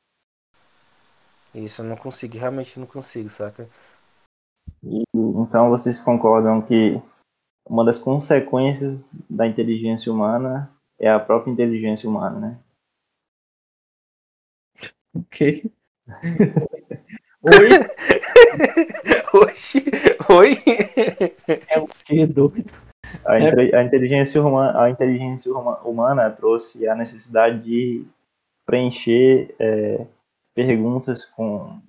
Isso, 1.53 1.81
eu 1.81 1.85
não 1.85 1.95
consigo, 1.95 2.37
realmente 2.37 2.79
não 2.79 2.85
consigo, 2.87 3.29
saca? 3.29 3.67
E, 4.85 5.03
então 5.13 5.69
vocês 5.69 5.99
concordam 5.99 6.61
que 6.61 7.01
uma 7.67 7.83
das 7.83 7.97
consequências 7.97 9.05
da 9.29 9.47
inteligência 9.47 10.11
humana 10.11 10.71
é 10.99 11.09
a 11.09 11.19
própria 11.19 11.51
inteligência 11.51 12.07
humana, 12.09 12.39
né? 12.39 12.59
Ok. 15.15 15.71
Oi? 17.45 17.69
Oxi, 19.43 19.83
oi? 20.29 20.49
É 21.69 21.79
o 21.79 21.87
que 21.87 22.25
doido? 22.25 22.73
A, 23.23 23.37
é. 23.37 23.75
a, 23.75 23.83
inteligência 23.83 24.41
humana, 24.41 24.81
a 24.81 24.89
inteligência 24.89 25.51
humana 25.53 26.31
trouxe 26.31 26.87
a 26.87 26.95
necessidade 26.95 27.63
de 27.63 28.05
preencher 28.65 29.53
é, 29.59 30.07
perguntas 30.55 31.25
com, 31.25 31.79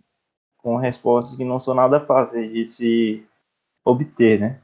com 0.66 0.75
respostas 0.75 1.37
que 1.37 1.44
não 1.44 1.61
são 1.61 1.76
nada 1.76 2.00
fáceis 2.00 2.52
de 2.52 2.66
se 2.66 3.25
obter, 3.85 4.40
né? 4.40 4.58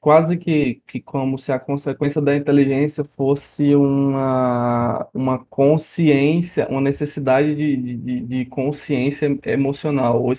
Quase 0.00 0.36
que, 0.36 0.82
que 0.84 1.00
como 1.00 1.38
se 1.38 1.52
a 1.52 1.60
consequência 1.60 2.20
da 2.20 2.34
inteligência 2.34 3.04
fosse 3.16 3.72
uma, 3.76 5.06
uma 5.14 5.38
consciência, 5.44 6.66
uma 6.68 6.80
necessidade 6.80 7.54
de, 7.54 7.76
de, 7.76 8.20
de 8.20 8.46
consciência 8.46 9.38
emocional, 9.44 10.20
ou, 10.20 10.32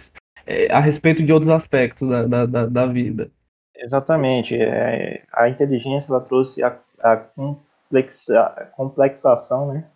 é, 0.45 0.69
a 0.69 0.81
respeito 0.81 1.23
de 1.23 1.31
outros 1.31 1.49
aspectos 1.49 2.05
da, 2.09 2.45
da, 2.45 2.65
da 2.65 2.85
vida. 2.85 3.31
Exatamente. 3.73 4.53
É, 4.53 5.23
a 5.31 5.47
inteligência 5.47 6.11
ela 6.11 6.19
trouxe 6.19 6.61
a, 6.61 6.77
a, 6.99 7.15
complexa, 7.15 8.41
a 8.41 8.65
complexação 8.65 9.71
né, 9.71 9.87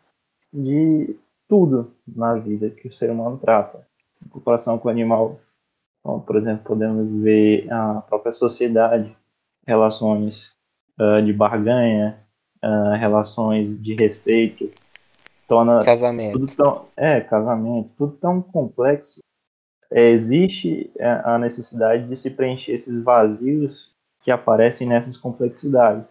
de 0.53 1.19
tudo 1.49 1.93
na 2.07 2.35
vida 2.35 2.69
que 2.69 2.87
o 2.87 2.93
ser 2.93 3.09
humano 3.09 3.37
trata. 3.37 3.90
Em 4.25 4.29
comparação 4.29 4.77
com 4.77 4.87
o 4.87 4.91
animal, 4.91 5.39
então, 5.99 6.19
por 6.19 6.35
exemplo, 6.35 6.63
podemos 6.63 7.13
ver 7.21 7.71
a 7.71 8.01
própria 8.01 8.31
sociedade, 8.31 9.15
relações 9.65 10.55
uh, 10.99 11.21
de 11.23 11.33
barganha, 11.33 12.19
uh, 12.63 12.97
relações 12.97 13.81
de 13.81 13.95
respeito, 13.99 14.69
torna 15.47 15.83
casamento. 15.83 16.39
tudo 16.39 16.55
tão 16.55 16.85
é 16.95 17.19
casamento, 17.19 17.89
tudo 17.97 18.13
tão 18.13 18.41
complexo 18.41 19.21
é, 19.91 20.09
existe 20.09 20.89
é, 20.97 21.21
a 21.25 21.37
necessidade 21.37 22.07
de 22.07 22.15
se 22.15 22.31
preencher 22.31 22.71
esses 22.71 23.03
vazios 23.03 23.93
que 24.21 24.31
aparecem 24.31 24.87
nessas 24.87 25.17
complexidades. 25.17 26.05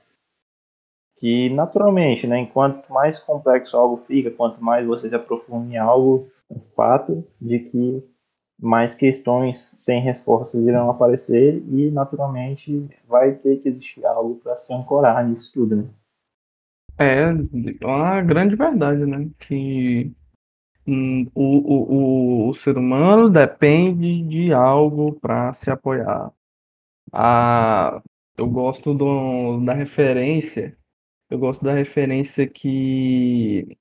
Que 1.17 1.49
naturalmente, 1.51 2.27
né, 2.27 2.39
enquanto 2.39 2.93
mais 2.93 3.19
complexo 3.19 3.77
algo 3.77 4.03
fica, 4.07 4.31
quanto 4.31 4.63
mais 4.63 4.87
você 4.87 5.09
se 5.09 5.15
aprofunda 5.15 5.73
em 5.73 5.79
algo, 5.79 6.31
o 6.51 6.61
fato 6.61 7.25
de 7.41 7.61
que 7.61 8.05
mais 8.61 8.95
questões 8.95 9.59
sem 9.59 10.03
respostas 10.03 10.63
irão 10.63 10.91
aparecer 10.91 11.63
e, 11.69 11.91
naturalmente, 11.91 12.87
vai 13.09 13.35
ter 13.35 13.57
que 13.59 13.69
existir 13.69 14.05
algo 14.05 14.37
para 14.37 14.57
se 14.57 14.73
ancorar 14.75 15.27
nisso 15.27 15.53
tudo, 15.55 15.77
né? 15.77 15.85
É 16.99 17.31
uma 17.83 18.21
grande 18.21 18.57
verdade, 18.57 19.07
né? 19.07 19.31
Que 19.39 20.13
hum, 20.87 21.27
o, 21.35 21.43
o, 21.43 22.47
o, 22.47 22.49
o 22.51 22.55
ser 22.55 22.77
humano 22.77 23.31
depende 23.31 24.23
de 24.25 24.53
algo 24.53 25.15
para 25.15 25.53
se 25.55 25.71
apoiar. 25.71 26.31
Ah, 27.11 28.03
eu 28.37 28.49
gosto 28.49 28.93
do, 28.93 29.65
da 29.65 29.73
referência, 29.73 30.77
eu 31.31 31.39
gosto 31.39 31.65
da 31.65 31.73
referência 31.73 32.47
que 32.47 33.79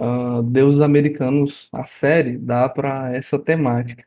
uh, 0.00 0.42
Deuses 0.42 0.80
Americanos, 0.80 1.68
a 1.72 1.84
série, 1.84 2.38
dá 2.38 2.68
para 2.68 3.14
essa 3.14 3.38
temática. 3.38 4.06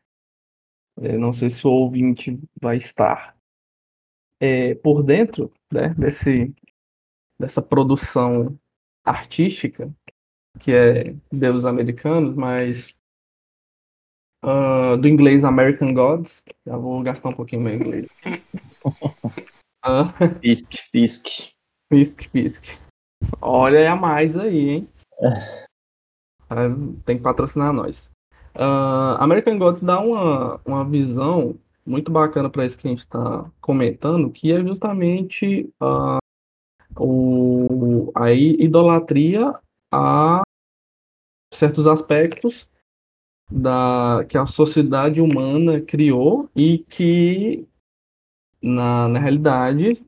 Eu 1.00 1.18
não 1.18 1.32
sei 1.32 1.48
se 1.50 1.66
o 1.66 1.70
ouvinte 1.70 2.38
vai 2.60 2.76
estar 2.76 3.36
é, 4.40 4.74
por 4.74 5.02
dentro 5.02 5.52
né, 5.72 5.90
desse, 5.90 6.54
dessa 7.38 7.62
produção 7.62 8.58
artística, 9.04 9.92
que 10.60 10.72
é 10.72 11.14
Deuses 11.32 11.64
Americanos, 11.64 12.34
mas 12.34 12.94
uh, 14.44 14.96
do 14.96 15.08
inglês 15.08 15.44
American 15.44 15.94
Gods. 15.94 16.42
Já 16.66 16.76
vou 16.76 17.02
gastar 17.02 17.30
um 17.30 17.34
pouquinho 17.34 17.62
meu 17.62 17.74
inglês. 17.74 18.06
uh, 19.84 20.12
Fisk, 20.42 20.72
Fisk. 20.90 21.26
Fisk, 21.90 22.28
Fisk. 22.30 22.64
Olha 23.40 23.92
a 23.92 23.96
mais 23.96 24.36
aí, 24.36 24.70
hein? 24.70 24.88
Tem 27.04 27.16
que 27.16 27.22
patrocinar 27.22 27.72
nós. 27.72 28.10
Uh, 28.54 29.16
American 29.18 29.58
Gods 29.58 29.80
dá 29.80 29.98
uma, 30.00 30.60
uma 30.64 30.84
visão 30.84 31.58
muito 31.84 32.12
bacana 32.12 32.50
para 32.50 32.66
isso 32.66 32.78
que 32.78 32.86
a 32.86 32.90
gente 32.90 33.00
está 33.00 33.50
comentando, 33.60 34.30
que 34.30 34.52
é 34.52 34.60
justamente 34.60 35.72
uh, 35.80 36.18
o, 36.96 38.12
a 38.14 38.32
idolatria 38.32 39.54
a 39.90 40.42
certos 41.52 41.86
aspectos 41.86 42.68
da, 43.50 44.24
que 44.28 44.36
a 44.38 44.46
sociedade 44.46 45.20
humana 45.20 45.80
criou 45.80 46.48
e 46.54 46.78
que, 46.78 47.66
na, 48.62 49.08
na 49.08 49.18
realidade, 49.18 50.04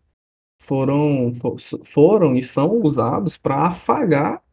foram, 0.61 1.33
foram 1.85 2.35
e 2.35 2.43
são 2.43 2.81
usados 2.83 3.37
para 3.37 3.69
afagar 3.69 4.44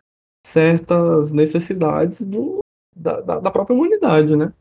certas 0.46 1.32
necessidades 1.32 2.22
do, 2.22 2.60
da, 2.96 3.22
da, 3.22 3.40
da, 3.40 3.52
própria 3.52 3.76
humanidade, 3.76 4.36
né? 4.36 4.54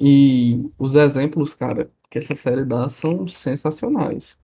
E 0.00 0.70
os 0.78 0.94
exemplos, 0.94 1.54
cara, 1.54 1.90
que 2.10 2.18
essa 2.18 2.34
série 2.34 2.64
dá 2.64 2.88
são 2.88 3.26
sensacionais. 3.26 4.38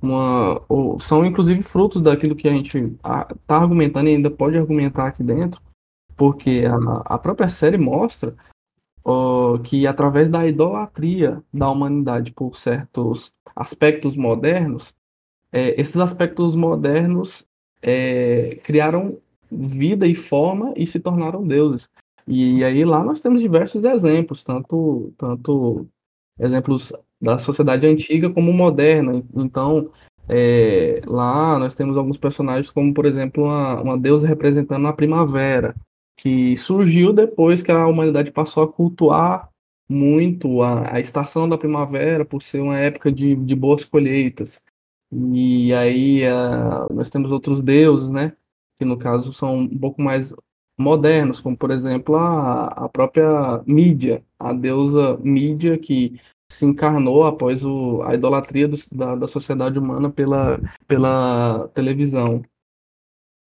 Uma, 0.00 0.62
ou, 0.68 0.98
são 0.98 1.24
inclusive 1.24 1.62
frutos 1.62 2.00
daquilo 2.00 2.36
que 2.36 2.48
a 2.48 2.52
gente 2.52 2.78
está 2.78 3.56
argumentando 3.56 4.08
e 4.08 4.14
ainda 4.14 4.30
pode 4.30 4.56
argumentar 4.56 5.08
aqui 5.08 5.22
dentro, 5.22 5.60
porque 6.16 6.64
a, 6.66 7.14
a 7.14 7.18
própria 7.18 7.48
série 7.48 7.76
mostra 7.76 8.34
uh, 9.04 9.58
que 9.62 9.86
através 9.86 10.28
da 10.28 10.46
idolatria 10.46 11.42
da 11.52 11.70
humanidade 11.70 12.32
por 12.32 12.56
certos 12.56 13.32
aspectos 13.54 14.16
modernos, 14.16 14.94
é, 15.50 15.78
esses 15.78 15.96
aspectos 15.96 16.56
modernos 16.56 17.46
é, 17.82 18.58
criaram 18.64 19.18
vida 19.56 20.06
e 20.06 20.14
forma 20.14 20.72
e 20.76 20.86
se 20.86 21.00
tornaram 21.00 21.46
deuses. 21.46 21.88
E 22.26 22.62
aí 22.64 22.84
lá 22.84 23.02
nós 23.02 23.20
temos 23.20 23.40
diversos 23.40 23.84
exemplos, 23.84 24.44
tanto, 24.44 25.12
tanto 25.18 25.86
exemplos 26.38 26.92
da 27.20 27.38
sociedade 27.38 27.86
antiga 27.86 28.30
como 28.30 28.52
moderna. 28.52 29.22
Então, 29.34 29.90
é, 30.28 31.00
lá 31.06 31.58
nós 31.58 31.74
temos 31.74 31.96
alguns 31.96 32.16
personagens 32.16 32.70
como, 32.70 32.94
por 32.94 33.06
exemplo, 33.06 33.44
uma, 33.44 33.80
uma 33.80 33.98
deusa 33.98 34.26
representando 34.26 34.86
a 34.86 34.92
primavera, 34.92 35.74
que 36.16 36.56
surgiu 36.56 37.12
depois 37.12 37.62
que 37.62 37.72
a 37.72 37.86
humanidade 37.86 38.30
passou 38.30 38.62
a 38.62 38.72
cultuar 38.72 39.48
muito 39.88 40.62
a, 40.62 40.94
a 40.94 41.00
estação 41.00 41.48
da 41.48 41.58
primavera 41.58 42.24
por 42.24 42.42
ser 42.42 42.60
uma 42.60 42.78
época 42.78 43.10
de, 43.10 43.34
de 43.34 43.54
boas 43.54 43.84
colheitas. 43.84 44.60
E 45.12 45.74
aí 45.74 46.22
uh, 46.24 46.92
nós 46.92 47.10
temos 47.10 47.30
outros 47.30 47.60
deuses, 47.60 48.08
né? 48.08 48.32
Que 48.82 48.84
no 48.84 48.96
caso 48.96 49.32
são 49.32 49.58
um 49.58 49.78
pouco 49.78 50.02
mais 50.02 50.34
modernos, 50.76 51.38
como 51.38 51.56
por 51.56 51.70
exemplo 51.70 52.16
a, 52.16 52.66
a 52.66 52.88
própria 52.88 53.62
mídia, 53.64 54.24
a 54.40 54.52
deusa 54.52 55.16
mídia 55.18 55.78
que 55.78 56.20
se 56.50 56.66
encarnou 56.66 57.24
após 57.24 57.64
o, 57.64 58.02
a 58.02 58.12
idolatria 58.12 58.66
do, 58.66 58.76
da, 58.90 59.14
da 59.14 59.28
sociedade 59.28 59.78
humana 59.78 60.10
pela, 60.10 60.58
pela 60.88 61.68
televisão 61.68 62.42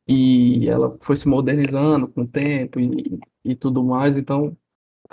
e 0.07 0.69
ela 0.69 0.97
foi 1.01 1.17
se 1.17 1.27
modernizando 1.27 2.07
com 2.07 2.21
o 2.21 2.27
tempo 2.27 2.79
e, 2.79 3.19
e 3.43 3.57
tudo 3.57 3.83
mais. 3.83 4.15
Então, 4.15 4.55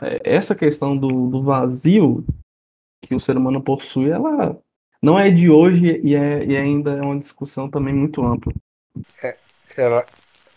é, 0.00 0.20
essa 0.22 0.54
questão 0.54 0.96
do, 0.96 1.26
do, 1.30 1.42
vazio 1.42 2.24
que 3.02 3.12
o 3.12 3.18
ser 3.18 3.36
humano 3.36 3.60
possui, 3.60 4.08
ela 4.10 4.56
não 5.02 5.18
é 5.18 5.32
de 5.32 5.50
hoje 5.50 6.00
e, 6.04 6.14
é, 6.14 6.44
e 6.44 6.56
ainda 6.56 6.92
é 6.92 7.02
uma 7.02 7.18
discussão 7.18 7.68
também 7.68 7.92
muito 7.92 8.24
ampla. 8.24 8.52
É, 9.24 9.36
ela, 9.76 10.06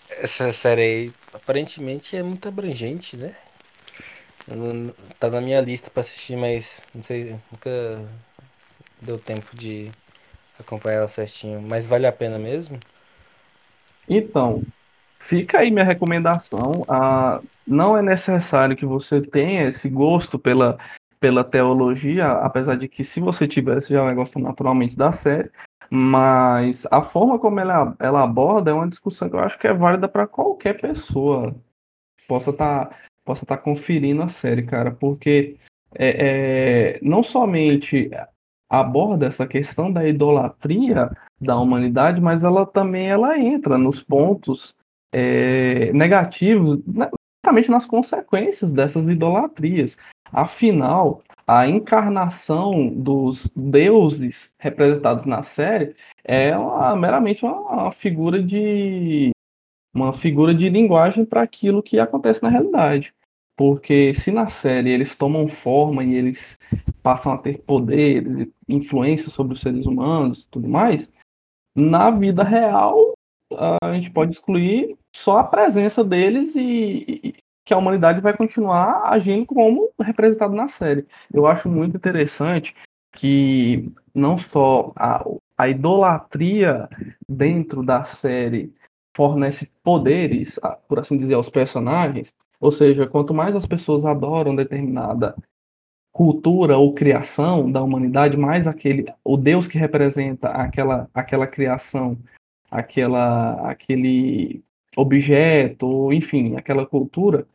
essa 0.10 0.52
série 0.54 0.82
aí, 0.82 1.14
aparentemente 1.34 2.16
é 2.16 2.24
muito 2.24 2.48
abrangente, 2.48 3.16
né? 3.18 3.36
Tá 5.20 5.30
na 5.30 5.42
minha 5.42 5.60
lista 5.60 5.90
para 5.90 6.02
assistir, 6.02 6.36
mas 6.36 6.86
não 6.94 7.02
sei, 7.02 7.40
nunca 7.52 7.70
deu 9.02 9.18
tempo 9.18 9.56
de 9.56 9.92
acompanhar 10.60 10.98
ela 10.98 11.08
certinho. 11.08 11.62
Mas 11.62 11.88
vale 11.88 12.06
a 12.06 12.12
pena 12.12 12.38
mesmo? 12.38 12.80
Então, 14.08 14.62
fica 15.20 15.60
aí 15.60 15.72
minha 15.72 15.86
recomendação. 15.86 16.86
Ah, 16.88 17.42
não 17.66 17.98
é 17.98 18.02
necessário 18.02 18.76
que 18.76 18.86
você 18.86 19.20
tenha 19.22 19.68
esse 19.68 19.90
gosto 19.90 20.38
pela, 20.38 20.78
pela 21.20 21.44
teologia, 21.44 22.32
apesar 22.34 22.78
de 22.78 22.88
que 22.88 23.04
se 23.04 23.20
você 23.20 23.48
tivesse 23.48 23.92
já 23.94 24.04
vai 24.04 24.14
gostar 24.14 24.40
naturalmente 24.40 24.96
da 24.96 25.12
série, 25.12 25.50
mas 25.90 26.88
a 26.92 27.02
forma 27.02 27.40
como 27.40 27.60
ela, 27.60 27.96
ela 28.00 28.24
aborda 28.24 28.72
é 28.72 28.74
uma 28.74 28.88
discussão 28.88 29.30
que 29.30 29.36
eu 29.36 29.40
acho 29.40 29.60
que 29.60 29.68
é 29.68 29.74
válida 29.74 30.08
para 30.08 30.28
qualquer 30.28 30.80
pessoa 30.80 31.56
possa 32.28 32.50
estar 32.52 32.86
tá, 32.88 32.98
possa 33.24 33.46
tá 33.46 33.58
conferindo 33.58 34.24
a 34.24 34.30
série, 34.30 34.64
cara, 34.64 34.92
porque 34.92 35.58
é, 35.96 36.96
é, 36.98 37.00
não 37.02 37.24
somente 37.24 38.10
aborda 38.70 39.28
essa 39.28 39.48
questão 39.48 39.92
da 39.92 40.08
idolatria 40.08 41.10
da 41.40 41.58
humanidade, 41.58 42.20
mas 42.20 42.44
ela 42.44 42.66
também 42.66 43.10
ela 43.10 43.38
entra 43.38 43.78
nos 43.78 44.04
pontos 44.04 44.76
é, 45.12 45.92
negativos, 45.94 46.82
exatamente 47.46 47.70
nas 47.70 47.86
consequências 47.86 48.72
dessas 48.72 49.08
idolatrias. 49.08 49.98
Afinal, 50.32 51.22
a 51.48 51.68
encarnação 51.68 52.90
dos 52.90 53.52
deuses 53.56 54.54
representados 54.58 55.26
na 55.26 55.44
série 55.44 55.96
é 56.24 56.58
uma, 56.58 56.96
meramente 56.96 57.46
uma, 57.46 57.60
uma 57.60 57.92
figura 57.92 58.42
de 58.42 59.32
uma 59.94 60.12
figura 60.12 60.54
de 60.54 60.68
linguagem 60.70 61.24
para 61.24 61.42
aquilo 61.42 61.84
que 61.84 62.00
acontece 62.00 62.44
na 62.44 62.50
realidade. 62.50 63.14
Porque 63.56 64.14
se 64.14 64.32
na 64.32 64.48
série 64.50 64.90
eles 64.90 65.16
tomam 65.16 65.48
forma 65.48 66.04
e 66.04 66.16
eles 66.16 66.58
passam 67.02 67.32
a 67.32 67.38
ter 67.38 67.60
poder, 67.60 68.50
influência 68.68 69.30
sobre 69.30 69.54
os 69.54 69.62
seres 69.62 69.86
humanos 69.86 70.44
e 70.44 70.48
tudo 70.50 70.68
mais, 70.68 71.10
na 71.74 72.12
vida 72.12 72.44
real 72.44 73.14
a 73.82 73.94
gente 73.94 74.12
pode 74.12 74.32
excluir 74.32 74.98
só 75.16 75.38
a 75.40 75.44
presença 75.44 76.04
deles 76.04 76.56
e, 76.56 77.22
e 77.24 77.36
que 77.66 77.74
a 77.74 77.78
humanidade 77.78 78.22
vai 78.22 78.38
continuar 78.38 79.02
agindo 79.12 79.46
como 79.46 79.92
representado 80.00 80.54
na 80.54 80.68
série. 80.68 81.06
Eu 81.34 81.48
acho 81.48 81.68
muito 81.68 81.98
interessante 81.98 82.76
que 83.12 83.92
não 84.14 84.38
só 84.38 84.94
a, 84.96 85.26
a 85.58 85.68
idolatria 85.68 86.88
dentro 87.28 87.84
da 87.84 88.04
série 88.04 88.72
fornece 89.16 89.72
poderes, 89.84 90.60
por 90.88 91.00
assim 91.00 91.18
dizer, 91.18 91.34
aos 91.34 91.50
personagens, 91.50 92.34
ou 92.60 92.72
seja, 92.72 93.08
quanto 93.08 93.34
mais 93.34 93.56
as 93.56 93.66
pessoas 93.66 94.06
adoram 94.06 94.56
determinada 94.56 95.36
cultura 96.12 96.78
ou 96.78 96.94
criação 96.94 97.70
da 97.70 97.82
humanidade, 97.82 98.38
mais 98.38 98.68
aquele 98.68 99.06
o 99.24 99.36
Deus 99.36 99.68
que 99.68 99.78
representa 99.78 100.50
aquela 100.50 101.10
aquela 101.14 101.46
criação, 101.48 102.18
aquela 102.72 103.70
aquele 103.70 104.64
objeto, 104.96 106.12
enfim, 106.14 106.56
aquela 106.56 106.86
cultura, 106.86 107.46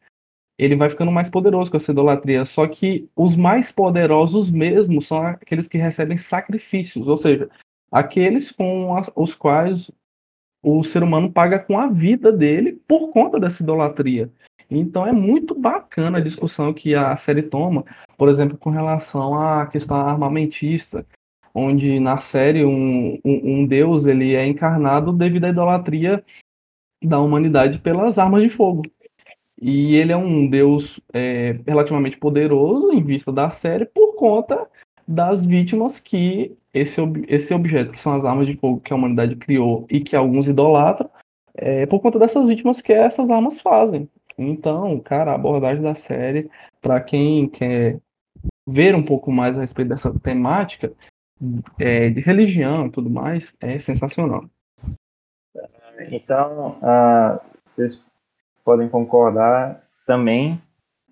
ele 0.60 0.76
vai 0.76 0.90
ficando 0.90 1.10
mais 1.10 1.30
poderoso 1.30 1.70
com 1.70 1.78
essa 1.78 1.90
idolatria. 1.90 2.44
Só 2.44 2.66
que 2.66 3.08
os 3.16 3.34
mais 3.34 3.72
poderosos 3.72 4.50
mesmo 4.50 5.00
são 5.00 5.22
aqueles 5.22 5.66
que 5.66 5.78
recebem 5.78 6.18
sacrifícios, 6.18 7.08
ou 7.08 7.16
seja, 7.16 7.48
aqueles 7.90 8.52
com 8.52 8.94
os 9.16 9.34
quais 9.34 9.90
o 10.62 10.82
ser 10.84 11.02
humano 11.02 11.32
paga 11.32 11.58
com 11.58 11.78
a 11.78 11.86
vida 11.86 12.30
dele 12.30 12.78
por 12.86 13.08
conta 13.08 13.40
dessa 13.40 13.62
idolatria. 13.62 14.30
Então 14.70 15.06
é 15.06 15.12
muito 15.12 15.58
bacana 15.58 16.18
a 16.18 16.22
discussão 16.22 16.74
que 16.74 16.94
a 16.94 17.16
série 17.16 17.42
toma, 17.42 17.82
por 18.18 18.28
exemplo, 18.28 18.58
com 18.58 18.68
relação 18.68 19.40
à 19.40 19.66
questão 19.66 19.96
armamentista, 19.96 21.06
onde 21.54 21.98
na 21.98 22.18
série 22.18 22.66
um, 22.66 23.18
um, 23.24 23.62
um 23.62 23.66
deus 23.66 24.04
ele 24.04 24.34
é 24.34 24.46
encarnado 24.46 25.10
devido 25.10 25.46
à 25.46 25.48
idolatria 25.48 26.22
da 27.02 27.18
humanidade 27.18 27.78
pelas 27.78 28.18
armas 28.18 28.42
de 28.42 28.50
fogo. 28.50 28.82
E 29.60 29.96
ele 29.96 30.10
é 30.10 30.16
um 30.16 30.48
deus 30.48 30.98
é, 31.12 31.60
relativamente 31.66 32.16
poderoso 32.16 32.92
em 32.92 33.02
vista 33.02 33.30
da 33.30 33.50
série 33.50 33.84
por 33.84 34.14
conta 34.14 34.66
das 35.06 35.44
vítimas 35.44 36.00
que 36.00 36.56
esse, 36.72 37.00
esse 37.28 37.52
objeto, 37.52 37.92
que 37.92 37.98
são 37.98 38.14
as 38.14 38.24
armas 38.24 38.46
de 38.46 38.56
fogo 38.56 38.80
que 38.80 38.92
a 38.92 38.96
humanidade 38.96 39.36
criou 39.36 39.86
e 39.90 40.00
que 40.00 40.16
alguns 40.16 40.48
idolatram, 40.48 41.10
é 41.54 41.84
por 41.84 42.00
conta 42.00 42.18
dessas 42.18 42.48
vítimas 42.48 42.80
que 42.80 42.92
essas 42.92 43.28
armas 43.28 43.60
fazem. 43.60 44.08
Então, 44.38 44.98
cara, 45.00 45.32
a 45.32 45.34
abordagem 45.34 45.82
da 45.82 45.94
série, 45.94 46.48
para 46.80 47.00
quem 47.00 47.48
quer 47.48 47.98
ver 48.66 48.94
um 48.94 49.02
pouco 49.02 49.30
mais 49.30 49.58
a 49.58 49.60
respeito 49.60 49.88
dessa 49.88 50.16
temática 50.20 50.92
é, 51.78 52.08
de 52.08 52.20
religião 52.20 52.86
e 52.86 52.90
tudo 52.90 53.10
mais, 53.10 53.54
é 53.60 53.78
sensacional. 53.78 54.44
Então, 56.10 56.78
uh, 56.78 57.40
vocês 57.64 58.02
podem 58.64 58.88
concordar 58.88 59.84
também, 60.06 60.60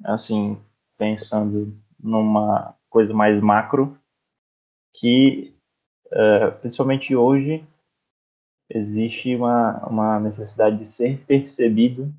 assim, 0.04 0.60
pensando 0.96 1.76
numa 1.98 2.74
coisa 2.88 3.14
mais 3.14 3.40
macro, 3.40 3.98
que 4.94 5.54
uh, 6.06 6.52
principalmente 6.60 7.14
hoje 7.14 7.64
existe 8.70 9.34
uma, 9.34 9.86
uma 9.86 10.20
necessidade 10.20 10.78
de 10.78 10.84
ser 10.84 11.18
percebido 11.24 12.12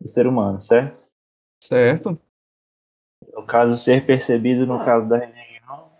do 0.00 0.08
ser 0.08 0.26
humano, 0.26 0.60
certo? 0.60 1.10
Certo. 1.62 2.18
No 3.34 3.44
caso, 3.44 3.76
ser 3.76 4.06
percebido, 4.06 4.66
no 4.66 4.84
caso 4.84 5.08
da 5.08 5.18
religião, 5.18 5.90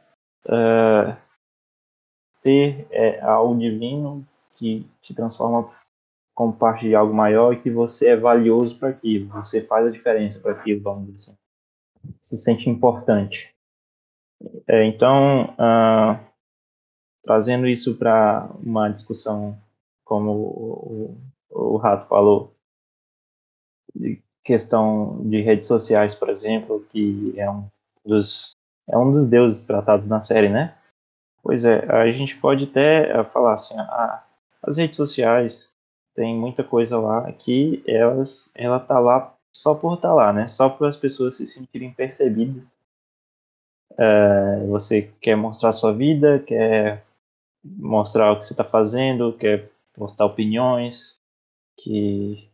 uh, 0.46 1.16
ter 2.42 2.86
é, 2.90 3.20
algo 3.20 3.58
divino 3.58 4.26
que 4.52 4.86
te 5.02 5.14
transforma 5.14 5.70
como 6.34 6.56
parte 6.56 6.88
de 6.88 6.94
algo 6.94 7.12
maior 7.12 7.52
e 7.52 7.60
que 7.60 7.70
você 7.70 8.10
é 8.10 8.16
valioso 8.16 8.78
para 8.78 8.88
aquilo, 8.88 9.28
você 9.28 9.62
faz 9.62 9.86
a 9.86 9.90
diferença 9.90 10.40
para 10.40 10.52
aquilo, 10.52 10.82
vamos 10.82 11.06
dizer 11.06 11.32
assim. 11.32 11.38
Se 12.22 12.36
sente 12.36 12.70
importante. 12.70 13.54
É, 14.66 14.84
então, 14.84 15.54
uh, 15.54 16.18
trazendo 17.22 17.66
isso 17.66 17.96
para 17.96 18.50
uma 18.62 18.88
discussão, 18.88 19.58
como 20.04 20.30
o, 20.30 21.18
o, 21.50 21.74
o 21.74 21.76
Rato 21.76 22.08
falou, 22.08 22.54
de 23.94 24.22
questão 24.42 25.20
de 25.28 25.40
redes 25.42 25.66
sociais, 25.66 26.14
por 26.14 26.28
exemplo, 26.28 26.84
que 26.90 27.34
é 27.36 27.50
um 27.50 27.68
dos, 28.04 28.52
é 28.88 28.96
um 28.96 29.10
dos 29.10 29.28
deuses 29.28 29.62
tratados 29.62 30.08
na 30.08 30.20
série, 30.20 30.48
né? 30.48 30.76
Pois 31.42 31.64
é, 31.64 31.84
a 31.90 32.10
gente 32.12 32.36
pode 32.38 32.64
até 32.64 33.10
eh, 33.10 33.24
falar 33.24 33.54
assim, 33.54 33.78
a, 33.78 34.24
as 34.62 34.76
redes 34.76 34.96
sociais 34.96 35.70
tem 36.14 36.34
muita 36.34 36.64
coisa 36.64 36.98
lá 36.98 37.30
que 37.32 37.82
elas, 37.86 38.50
ela 38.54 38.78
tá 38.80 38.98
lá 38.98 39.34
só 39.52 39.74
por 39.74 39.94
estar 39.94 40.08
tá 40.08 40.14
lá, 40.14 40.32
né? 40.32 40.48
Só 40.48 40.68
para 40.68 40.88
as 40.88 40.96
pessoas 40.96 41.36
se 41.36 41.46
sentirem 41.46 41.92
percebidas 41.92 42.64
é, 43.98 44.66
você 44.66 45.10
quer 45.20 45.36
mostrar 45.36 45.72
sua 45.72 45.92
vida, 45.92 46.38
quer 46.38 47.04
mostrar 47.62 48.32
o 48.32 48.38
que 48.38 48.44
você 48.46 48.52
está 48.52 48.64
fazendo, 48.64 49.32
quer 49.32 49.70
postar 49.94 50.24
opiniões, 50.24 51.18
que 51.76 52.48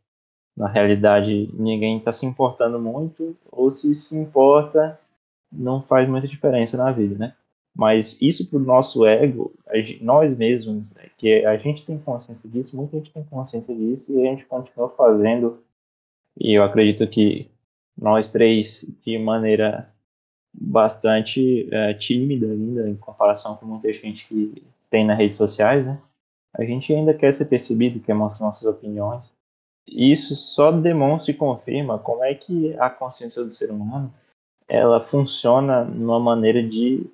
na 0.56 0.68
realidade 0.68 1.48
ninguém 1.54 1.98
está 1.98 2.12
se 2.12 2.26
importando 2.26 2.80
muito, 2.80 3.36
ou 3.52 3.70
se 3.70 3.94
se 3.94 4.16
importa, 4.16 4.98
não 5.52 5.82
faz 5.82 6.08
muita 6.08 6.26
diferença 6.26 6.76
na 6.76 6.90
vida, 6.90 7.16
né? 7.16 7.34
Mas 7.76 8.16
isso 8.22 8.48
para 8.48 8.58
o 8.58 8.62
nosso 8.62 9.04
ego, 9.04 9.52
nós 10.00 10.34
mesmos, 10.34 10.94
né, 10.94 11.10
que 11.18 11.44
a 11.44 11.58
gente 11.58 11.84
tem 11.84 11.98
consciência 11.98 12.48
disso, 12.48 12.74
muita 12.74 12.96
gente 12.96 13.12
tem 13.12 13.22
consciência 13.24 13.74
disso 13.76 14.18
e 14.18 14.26
a 14.26 14.30
gente 14.30 14.46
continua 14.46 14.88
fazendo. 14.88 15.62
E 16.40 16.54
eu 16.56 16.62
acredito 16.62 17.06
que 17.06 17.50
nós 17.96 18.28
três, 18.28 18.90
de 19.04 19.18
maneira 19.18 19.92
bastante 20.54 21.68
é, 21.70 21.92
tímida 21.92 22.46
ainda 22.46 22.88
em 22.88 22.96
comparação 22.96 23.56
com 23.56 23.66
muita 23.66 23.92
gente 23.92 24.26
que 24.26 24.62
tem 24.88 25.04
nas 25.04 25.18
redes 25.18 25.36
sociais, 25.36 25.84
né? 25.84 26.00
A 26.54 26.64
gente 26.64 26.90
ainda 26.94 27.12
quer 27.12 27.34
ser 27.34 27.44
percebido, 27.44 28.00
quer 28.00 28.14
mostrar 28.14 28.46
nossas 28.46 28.64
opiniões. 28.64 29.30
E 29.86 30.10
isso 30.10 30.34
só 30.34 30.72
demonstra 30.72 31.30
e 31.30 31.34
confirma 31.34 31.98
como 31.98 32.24
é 32.24 32.34
que 32.34 32.74
a 32.78 32.88
consciência 32.88 33.44
do 33.44 33.50
ser 33.50 33.70
humano 33.70 34.10
ela 34.66 35.04
funciona 35.04 35.84
numa 35.84 36.18
maneira 36.18 36.62
de 36.62 37.06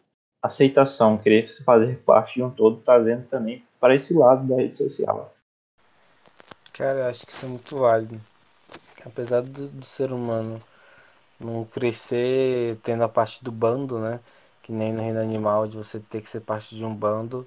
aceitação, 0.43 1.17
querer 1.19 1.49
fazer 1.65 1.99
parte 2.05 2.35
de 2.35 2.43
um 2.43 2.51
todo, 2.51 2.83
trazendo 2.83 3.27
também 3.29 3.65
para 3.81 3.95
esse 3.95 4.13
lado 4.13 4.47
da 4.47 4.57
rede 4.57 4.77
social. 4.77 5.35
Cara, 6.73 7.09
acho 7.09 7.27
que 7.27 7.33
isso 7.33 7.45
é 7.47 7.49
muito 7.49 7.77
válido. 7.77 8.21
Apesar 9.05 9.43
do, 9.43 9.69
do 9.69 9.85
ser 9.85 10.13
humano 10.13 10.61
não 11.39 11.65
crescer 11.65 12.77
tendo 12.83 13.05
a 13.05 13.09
parte 13.09 13.43
do 13.43 13.53
bando, 13.53 13.99
né? 13.99 14.21
Que 14.63 14.73
nem 14.73 14.93
no 14.93 15.03
reino 15.03 15.21
animal, 15.21 15.67
de 15.67 15.77
você 15.77 16.01
ter 16.01 16.21
que 16.23 16.29
ser 16.29 16.41
parte 16.41 16.77
de 16.77 16.85
um 16.85 16.95
bando. 16.95 17.47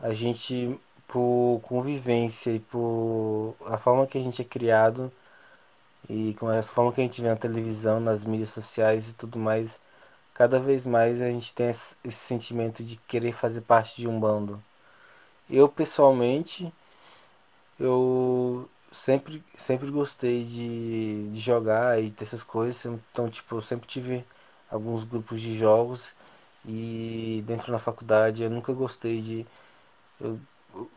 A 0.00 0.12
gente, 0.12 0.78
por 1.08 1.60
convivência 1.62 2.50
e 2.52 2.60
por 2.60 3.54
a 3.66 3.78
forma 3.78 4.06
que 4.06 4.18
a 4.18 4.22
gente 4.22 4.42
é 4.42 4.44
criado 4.44 5.12
e 6.08 6.34
com 6.34 6.48
a 6.48 6.62
forma 6.62 6.92
que 6.92 7.00
a 7.00 7.04
gente 7.04 7.20
vê 7.22 7.28
na 7.28 7.36
televisão, 7.36 8.00
nas 8.00 8.24
mídias 8.24 8.50
sociais 8.50 9.10
e 9.10 9.14
tudo 9.14 9.38
mais, 9.38 9.80
cada 10.36 10.60
vez 10.60 10.86
mais 10.86 11.22
a 11.22 11.30
gente 11.30 11.54
tem 11.54 11.68
esse 11.68 11.96
sentimento 12.04 12.84
de 12.84 12.96
querer 13.08 13.32
fazer 13.32 13.62
parte 13.62 13.96
de 13.96 14.06
um 14.06 14.20
bando. 14.20 14.62
Eu 15.48 15.66
pessoalmente, 15.66 16.70
eu 17.80 18.68
sempre, 18.92 19.42
sempre 19.56 19.90
gostei 19.90 20.44
de, 20.44 21.30
de 21.30 21.40
jogar 21.40 22.02
e 22.02 22.10
dessas 22.10 22.44
coisas. 22.44 22.84
Então, 22.84 23.30
tipo, 23.30 23.56
eu 23.56 23.62
sempre 23.62 23.86
tive 23.86 24.24
alguns 24.70 25.04
grupos 25.04 25.40
de 25.40 25.54
jogos 25.56 26.14
e 26.66 27.42
dentro 27.46 27.72
da 27.72 27.78
faculdade 27.78 28.42
eu 28.42 28.50
nunca 28.50 28.74
gostei 28.74 29.22
de. 29.22 29.46
Eu, 30.20 30.38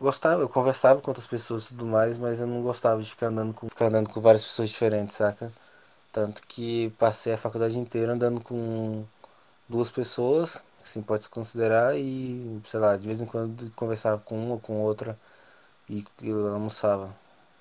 gostava, 0.02 0.42
eu 0.42 0.50
conversava 0.50 1.00
com 1.02 1.12
outras 1.12 1.28
pessoas 1.28 1.64
e 1.64 1.68
tudo 1.70 1.86
mais, 1.86 2.18
mas 2.18 2.42
eu 2.42 2.48
não 2.48 2.62
gostava 2.62 3.02
de 3.02 3.10
ficar 3.10 3.28
andando 3.28 3.54
com, 3.54 3.70
ficar 3.70 3.86
andando 3.86 4.10
com 4.10 4.20
várias 4.20 4.44
pessoas 4.44 4.70
diferentes, 4.70 5.16
saca? 5.16 5.52
Tanto 6.12 6.42
que 6.48 6.90
passei 7.00 7.34
a 7.34 7.38
faculdade 7.38 7.80
inteira 7.80 8.14
andando 8.14 8.42
com 8.42 9.06
duas 9.70 9.90
pessoas, 9.92 10.64
assim 10.84 11.02
pode 11.02 11.24
se 11.24 11.30
considerar, 11.30 11.98
e 11.98 12.62
sei 12.66 12.80
lá, 12.80 12.98
de 12.98 13.08
vez 13.08 13.22
em 13.22 13.26
quando 13.26 13.72
conversava 13.72 14.22
com 14.22 14.38
uma 14.38 14.54
ou 14.56 14.60
com 14.60 14.80
outra 14.82 15.18
e, 15.90 16.06
e 16.22 16.32
almoçava. 16.32 17.16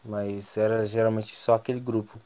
Mas 0.05 0.57
era 0.57 0.87
geralmente 0.87 1.35
só 1.37 1.55
aquele 1.55 1.81
grupo. 1.81 2.19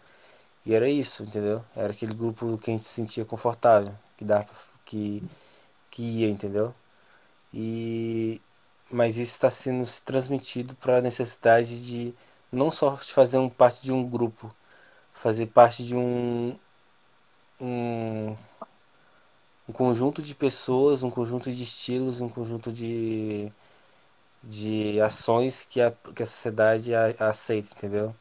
E 0.66 0.74
era 0.74 0.88
isso, 0.88 1.24
entendeu? 1.24 1.64
Era 1.76 1.92
aquele 1.92 2.14
grupo 2.14 2.58
que 2.58 2.70
a 2.70 2.74
gente 2.74 2.84
se 2.84 2.90
sentia 2.94 3.24
confortável, 3.24 3.94
que 4.16 4.24
dava 4.24 4.46
que, 4.84 5.22
que 5.90 6.02
ia, 6.02 6.30
entendeu? 6.30 6.74
E 7.54 8.40
mas 8.90 9.16
isso 9.16 9.32
está 9.32 9.50
sendo 9.50 9.84
transmitido 10.04 10.74
para 10.76 10.98
a 10.98 11.00
necessidade 11.02 11.84
de 11.86 12.14
não 12.52 12.70
só 12.70 12.94
de 12.94 13.12
fazer 13.12 13.38
um, 13.38 13.48
parte 13.48 13.82
de 13.82 13.92
um 13.92 14.06
grupo, 14.08 14.54
fazer 15.14 15.46
parte 15.46 15.84
de 15.84 15.96
um, 15.96 16.56
um, 17.60 18.36
um 19.68 19.72
conjunto 19.72 20.22
de 20.22 20.34
pessoas, 20.34 21.02
um 21.02 21.10
conjunto 21.10 21.50
de 21.50 21.62
estilos, 21.62 22.20
um 22.20 22.28
conjunto 22.28 22.72
de 22.72 23.52
de 24.42 25.00
ações 25.00 25.64
que 25.64 25.80
a, 25.80 25.92
que 26.14 26.22
a 26.22 26.26
sociedade 26.26 26.94
a, 26.94 27.14
a 27.20 27.28
aceita, 27.30 27.74
entendeu? 27.76 28.14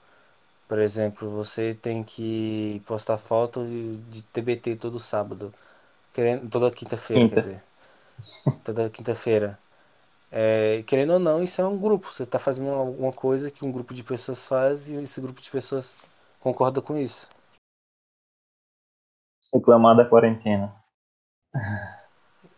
Por 0.68 0.80
exemplo, 0.80 1.30
você 1.30 1.74
tem 1.74 2.04
que 2.04 2.82
postar 2.86 3.18
foto 3.18 3.66
de 4.10 4.24
TBT 4.24 4.76
todo 4.78 5.00
sábado, 5.00 5.52
querendo, 6.14 6.50
toda 6.50 6.72
quinta-feira, 6.72 7.24
quinta. 7.24 7.36
quer 7.36 7.40
dizer. 7.42 7.64
Toda 8.64 8.90
quinta-feira. 8.90 9.60
É, 10.32 10.84
querendo 10.84 11.14
ou 11.14 11.20
não, 11.20 11.44
isso 11.44 11.62
é 11.62 11.68
um 11.68 11.78
grupo. 11.78 12.12
Você 12.12 12.24
está 12.24 12.40
fazendo 12.40 12.72
alguma 12.72 13.12
coisa 13.12 13.52
que 13.52 13.66
um 13.66 13.72
grupo 13.72 13.94
de 13.94 14.04
pessoas 14.04 14.48
faz 14.48 14.90
e 14.90 14.96
esse 14.96 15.20
grupo 15.20 15.42
de 15.42 15.52
pessoas 15.52 15.98
concorda 16.40 16.82
com 16.82 16.98
isso. 16.98 17.30
Reclamar 19.54 19.98
da 19.98 20.06
quarentena. 20.06 20.81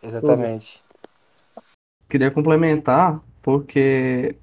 Exatamente. 0.02 0.84
Queria 2.08 2.30
complementar 2.30 3.20
porque 3.42 4.36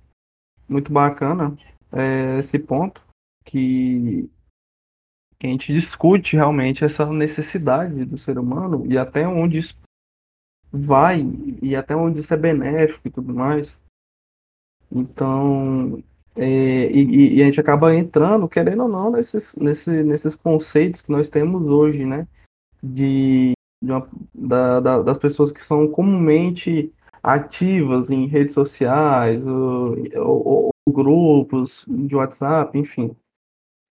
muito 0.67 0.91
bacana 0.91 1.55
é, 1.91 2.39
esse 2.39 2.57
ponto 2.57 3.03
que, 3.45 4.29
que 5.37 5.47
a 5.47 5.49
gente 5.49 5.73
discute 5.73 6.35
realmente 6.35 6.83
essa 6.83 7.05
necessidade 7.05 8.05
do 8.05 8.17
ser 8.17 8.37
humano 8.37 8.85
e 8.87 8.97
até 8.97 9.27
onde 9.27 9.57
isso 9.57 9.75
vai 10.71 11.21
e 11.61 11.75
até 11.75 11.95
onde 11.95 12.21
isso 12.21 12.33
é 12.33 12.37
benéfico 12.37 13.07
e 13.07 13.11
tudo 13.11 13.33
mais. 13.33 13.79
Então, 14.91 16.03
É, 16.35 16.89
e, 16.91 17.37
e, 17.37 17.41
a 17.41 17.45
gente 17.45 17.59
acaba 17.59 17.93
entrando, 17.93 18.47
querendo 18.47 18.83
ou 18.83 18.89
não, 18.89 19.11
nesses, 19.11 19.53
nesse, 19.55 20.03
nesses 20.03 20.33
conceitos 20.33 21.01
que 21.01 21.11
nós 21.11 21.29
temos 21.29 21.65
hoje, 21.65 22.05
né? 22.05 22.25
De, 22.81 23.51
de 23.51 23.53
uma, 23.81 24.07
da, 24.33 24.79
da, 24.79 25.01
das 25.01 25.17
pessoas 25.17 25.51
que 25.51 25.63
são 25.63 25.87
comumente 25.87 26.93
ativas 27.23 28.09
em 28.09 28.27
redes 28.27 28.53
sociais, 28.53 29.45
ou, 29.45 29.97
ou, 30.15 30.71
ou 30.85 30.93
grupos 30.93 31.85
de 31.87 32.15
WhatsApp, 32.15 32.77
enfim. 32.77 33.15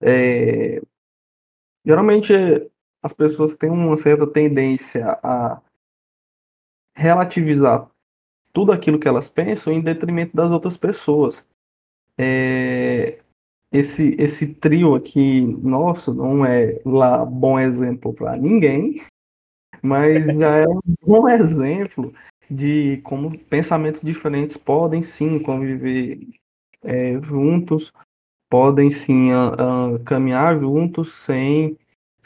É, 0.01 0.81
geralmente 1.85 2.33
as 3.01 3.13
pessoas 3.13 3.55
têm 3.55 3.69
uma 3.69 3.97
certa 3.97 4.27
tendência 4.27 5.19
a 5.23 5.61
relativizar 6.95 7.89
tudo 8.51 8.71
aquilo 8.71 8.99
que 8.99 9.07
elas 9.07 9.29
pensam 9.29 9.71
em 9.71 9.81
detrimento 9.81 10.35
das 10.35 10.51
outras 10.51 10.75
pessoas. 10.75 11.45
É, 12.17 13.19
esse, 13.71 14.15
esse 14.17 14.47
trio 14.47 14.95
aqui 14.95 15.41
nosso 15.41 16.13
não 16.13 16.43
é 16.45 16.81
lá 16.85 17.23
bom 17.23 17.59
exemplo 17.59 18.13
para 18.13 18.35
ninguém, 18.35 18.95
mas 19.87 20.25
já 20.25 20.57
é 20.57 20.67
um 20.67 20.79
bom 21.01 21.29
exemplo 21.29 22.13
de 22.49 22.97
como 23.03 23.37
pensamentos 23.37 24.01
diferentes 24.01 24.57
podem 24.57 25.01
sim 25.01 25.39
conviver 25.39 26.19
é, 26.83 27.19
juntos, 27.21 27.91
podem 28.49 28.91
sim 28.91 29.31
a, 29.31 29.47
a, 29.47 29.99
caminhar 29.99 30.57
juntos 30.59 31.13
sem 31.13 31.77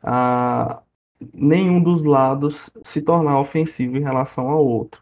a, 0.04 0.82
nenhum 1.34 1.82
dos 1.82 2.04
lados 2.04 2.72
se 2.84 3.02
tornar 3.02 3.40
ofensivo 3.40 3.98
em 3.98 4.02
relação 4.02 4.50
ao 4.50 4.66
outro. 4.66 5.02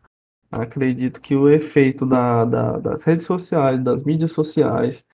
Acredito 0.52 1.22
que 1.22 1.36
o 1.36 1.50
efeito 1.50 2.06
da, 2.06 2.44
da, 2.44 2.78
das 2.78 3.04
redes 3.04 3.26
sociais, 3.26 3.82
das 3.84 4.04
mídias 4.04 4.32
sociais, 4.32 5.06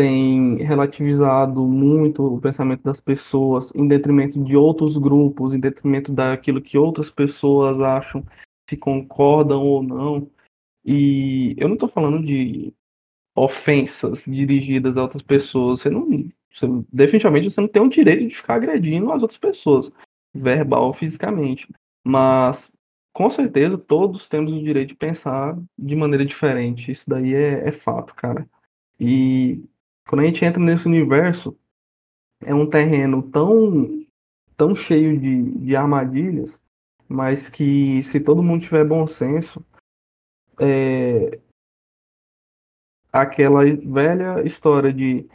tem 0.00 0.56
relativizado 0.56 1.62
muito 1.68 2.24
o 2.24 2.40
pensamento 2.40 2.82
das 2.82 2.98
pessoas 2.98 3.70
em 3.74 3.86
detrimento 3.86 4.42
de 4.42 4.56
outros 4.56 4.96
grupos, 4.96 5.52
em 5.52 5.60
detrimento 5.60 6.10
daquilo 6.10 6.62
que 6.62 6.78
outras 6.78 7.10
pessoas 7.10 7.78
acham, 7.82 8.24
se 8.66 8.78
concordam 8.78 9.62
ou 9.62 9.82
não. 9.82 10.30
E 10.82 11.54
eu 11.58 11.68
não 11.68 11.74
estou 11.74 11.90
falando 11.90 12.24
de 12.24 12.72
ofensas 13.36 14.24
dirigidas 14.26 14.96
a 14.96 15.02
outras 15.02 15.22
pessoas. 15.22 15.80
Você 15.80 15.90
não, 15.90 16.08
você, 16.50 16.66
definitivamente 16.90 17.50
você 17.50 17.60
não 17.60 17.68
tem 17.68 17.82
o 17.82 17.90
direito 17.90 18.26
de 18.26 18.34
ficar 18.34 18.54
agredindo 18.54 19.12
as 19.12 19.20
outras 19.20 19.38
pessoas, 19.38 19.92
verbal 20.34 20.86
ou 20.86 20.94
fisicamente. 20.94 21.68
Mas 22.02 22.72
com 23.12 23.28
certeza 23.28 23.76
todos 23.76 24.26
temos 24.26 24.50
o 24.50 24.64
direito 24.64 24.88
de 24.88 24.96
pensar 24.96 25.58
de 25.78 25.94
maneira 25.94 26.24
diferente. 26.24 26.90
Isso 26.90 27.04
daí 27.06 27.34
é, 27.34 27.68
é 27.68 27.70
fato, 27.70 28.14
cara. 28.14 28.48
E 28.98 29.62
quando 30.10 30.22
a 30.22 30.24
gente 30.24 30.44
entra 30.44 30.60
nesse 30.60 30.88
universo, 30.88 31.56
é 32.40 32.52
um 32.52 32.68
terreno 32.68 33.22
tão, 33.22 34.04
tão 34.56 34.74
cheio 34.74 35.16
de, 35.16 35.42
de 35.52 35.76
armadilhas, 35.76 36.60
mas 37.08 37.48
que 37.48 38.02
se 38.02 38.18
todo 38.18 38.42
mundo 38.42 38.64
tiver 38.64 38.84
bom 38.84 39.06
senso, 39.06 39.64
é, 40.58 41.38
aquela 43.12 43.60
velha 43.64 44.44
história 44.44 44.92
de 44.92 45.28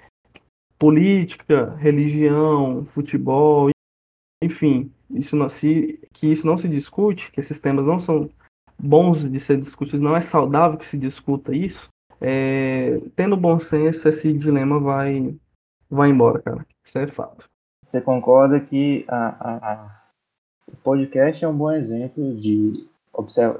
política, 0.78 1.74
religião, 1.78 2.84
futebol, 2.84 3.70
enfim, 4.44 4.92
isso 5.10 5.38
não 5.38 5.48
se 5.48 6.06
que 6.12 6.30
isso 6.30 6.46
não 6.46 6.58
se 6.58 6.68
discute, 6.68 7.32
que 7.32 7.40
esses 7.40 7.62
temas 7.62 7.86
não 7.86 7.98
são 7.98 8.30
bons 8.78 9.32
de 9.32 9.40
ser 9.40 9.58
discutidos, 9.58 10.02
não 10.02 10.18
é 10.18 10.20
saudável 10.20 10.78
que 10.78 10.86
se 10.86 10.98
discuta 10.98 11.56
isso. 11.56 11.88
É, 12.21 12.99
tendo 13.15 13.38
bom 13.38 13.60
senso, 13.60 14.08
esse 14.08 14.34
dilema 14.34 14.80
vai 14.80 15.36
vai 15.89 16.10
embora, 16.10 16.41
cara. 16.41 16.65
Isso 16.84 16.97
é 16.97 17.08
fato. 17.08 17.49
Você 17.84 18.01
concorda 18.01 18.60
que 18.60 19.06
a, 19.08 19.28
a, 19.28 19.73
a, 19.73 20.01
o 20.67 20.75
podcast 20.78 21.43
é 21.43 21.47
um 21.47 21.56
bom 21.56 21.71
exemplo 21.71 22.36
de 22.36 22.88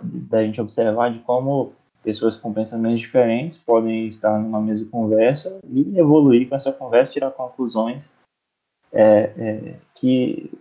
da 0.04 0.44
gente 0.44 0.60
observar 0.60 1.14
de 1.14 1.20
como 1.20 1.74
pessoas 2.04 2.36
com 2.36 2.54
pensamentos 2.54 3.00
diferentes 3.00 3.58
podem 3.58 4.08
estar 4.08 4.38
numa 4.38 4.62
mesma 4.62 4.90
conversa 4.90 5.60
e 5.64 5.98
evoluir 5.98 6.50
com 6.50 6.56
essa 6.56 6.72
conversa, 6.72 7.14
tirar 7.14 7.32
conclusões 7.32 8.18
é, 8.92 9.32
é, 9.38 9.76
que 9.94 10.52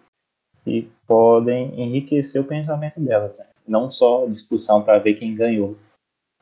que 0.65 0.91
podem 1.07 1.79
enriquecer 1.79 2.41
o 2.41 2.47
pensamento 2.47 2.99
delas, 2.99 3.39
né? 3.39 3.47
não 3.69 3.91
só 3.91 4.27
discussão 4.27 4.83
para 4.83 4.99
ver 4.99 5.15
quem 5.15 5.35
ganhou 5.35 5.77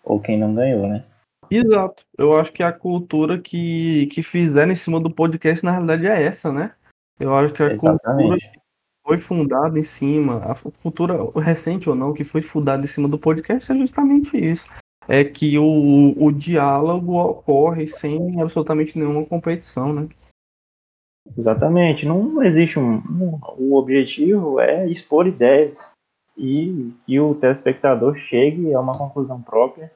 ou 0.05 0.21
quem 0.21 0.39
não 0.39 0.55
ganhou, 0.55 0.87
né? 0.87 1.05
Exato. 1.51 2.05
Eu 2.17 2.39
acho 2.39 2.53
que 2.53 2.63
a 2.63 2.73
cultura 2.73 3.39
que, 3.39 4.07
que 4.07 4.23
fizeram 4.23 4.73
em 4.73 4.77
cima 4.77 5.01
do 5.01 5.11
podcast 5.11 5.65
na 5.65 5.73
realidade 5.73 6.07
é 6.07 6.23
essa, 6.23 6.53
né? 6.53 6.75
Eu 7.19 7.35
acho 7.35 7.53
que 7.53 7.63
a 7.63 7.73
Exatamente. 7.73 8.29
cultura 8.29 8.39
que 8.39 8.61
foi 9.05 9.21
fundada 9.21 9.79
em 9.79 9.83
cima, 9.83 10.39
a 10.39 10.55
cultura 10.83 11.15
recente 11.41 11.89
ou 11.89 11.95
não, 11.95 12.15
que 12.15 12.25
foi 12.25 12.41
fundada 12.41 12.85
em 12.85 12.89
cima 12.89 13.09
do 13.09 13.19
podcast 13.19 13.71
é 13.71 13.75
justamente 13.77 14.37
isso. 14.37 14.67
É 15.09 15.25
que 15.25 15.59
o, 15.59 16.15
o 16.17 16.31
diálogo 16.31 17.19
ocorre 17.19 17.87
sem 17.87 18.41
absolutamente 18.41 18.97
nenhuma 18.97 19.27
competição, 19.27 19.93
né? 19.93 20.09
Exatamente. 21.37 22.07
Não 22.07 22.43
existe 22.43 22.79
um, 22.79 22.97
um, 22.97 23.39
O 23.59 23.77
objetivo 23.77 24.61
é 24.61 24.89
expor 24.89 25.27
ideias 25.27 25.77
e 26.37 26.93
que 27.05 27.19
o 27.21 27.35
telespectador 27.35 28.17
chegue 28.17 28.73
a 28.73 28.81
uma 28.81 28.97
conclusão 28.97 29.43
própria 29.43 29.93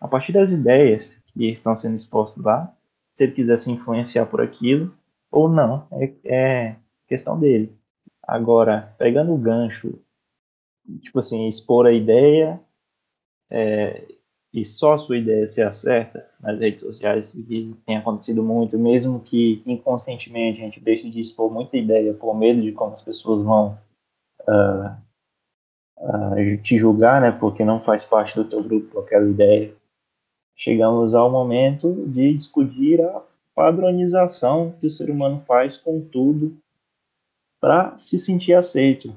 a 0.00 0.08
partir 0.08 0.32
das 0.32 0.50
ideias 0.50 1.10
que 1.26 1.50
estão 1.50 1.76
sendo 1.76 1.96
expostas 1.96 2.42
lá. 2.42 2.74
Se 3.14 3.24
ele 3.24 3.32
quiser 3.32 3.58
se 3.58 3.70
influenciar 3.70 4.26
por 4.26 4.40
aquilo 4.40 4.94
ou 5.30 5.48
não, 5.48 5.86
é, 5.92 6.12
é 6.24 6.76
questão 7.06 7.38
dele. 7.38 7.76
Agora, 8.22 8.94
pegando 8.98 9.34
o 9.34 9.38
gancho, 9.38 9.98
tipo 11.00 11.18
assim, 11.18 11.48
expor 11.48 11.86
a 11.86 11.92
ideia 11.92 12.60
é, 13.50 14.06
e 14.52 14.64
só 14.64 14.94
a 14.94 14.98
sua 14.98 15.18
ideia 15.18 15.46
se 15.46 15.62
acerta 15.62 16.28
nas 16.40 16.58
redes 16.58 16.80
sociais, 16.80 17.32
que 17.32 17.76
tem 17.86 17.96
acontecido 17.96 18.42
muito, 18.42 18.78
mesmo 18.78 19.20
que 19.20 19.62
inconscientemente 19.66 20.60
a 20.60 20.64
gente 20.64 20.80
deixe 20.80 21.08
de 21.08 21.20
expor 21.20 21.52
muita 21.52 21.76
ideia 21.76 22.14
por 22.14 22.34
medo 22.36 22.60
de 22.60 22.72
como 22.72 22.92
as 22.92 23.02
pessoas 23.02 23.44
vão 23.44 23.78
uh, 24.48 24.96
uh, 25.98 26.62
te 26.62 26.78
julgar, 26.78 27.20
né, 27.20 27.30
porque 27.30 27.64
não 27.64 27.80
faz 27.80 28.04
parte 28.04 28.34
do 28.34 28.44
teu 28.44 28.62
grupo 28.62 29.00
aquela 29.00 29.28
ideia. 29.28 29.74
Chegamos 30.62 31.14
ao 31.14 31.30
momento 31.30 32.04
de 32.06 32.34
discutir 32.34 33.00
a 33.00 33.22
padronização 33.54 34.72
que 34.78 34.86
o 34.86 34.90
ser 34.90 35.08
humano 35.08 35.42
faz 35.46 35.78
com 35.78 36.02
tudo 36.02 36.54
para 37.58 37.98
se 37.98 38.18
sentir 38.18 38.52
aceito. 38.52 39.10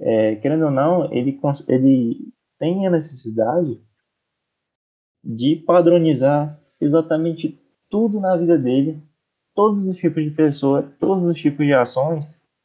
É, 0.00 0.36
querendo 0.36 0.64
ou 0.64 0.70
não, 0.70 1.12
ele, 1.12 1.38
ele 1.68 2.32
tem 2.58 2.86
a 2.86 2.90
necessidade 2.90 3.78
de 5.22 5.56
padronizar 5.56 6.58
exatamente 6.80 7.60
tudo 7.90 8.18
na 8.18 8.34
vida 8.34 8.56
dele, 8.56 8.98
todos 9.54 9.86
os 9.86 9.98
tipos 9.98 10.24
de 10.24 10.30
pessoas, 10.30 10.86
todos 10.98 11.22
os 11.22 11.38
tipos 11.38 11.66
de 11.66 11.74
ações, 11.74 12.24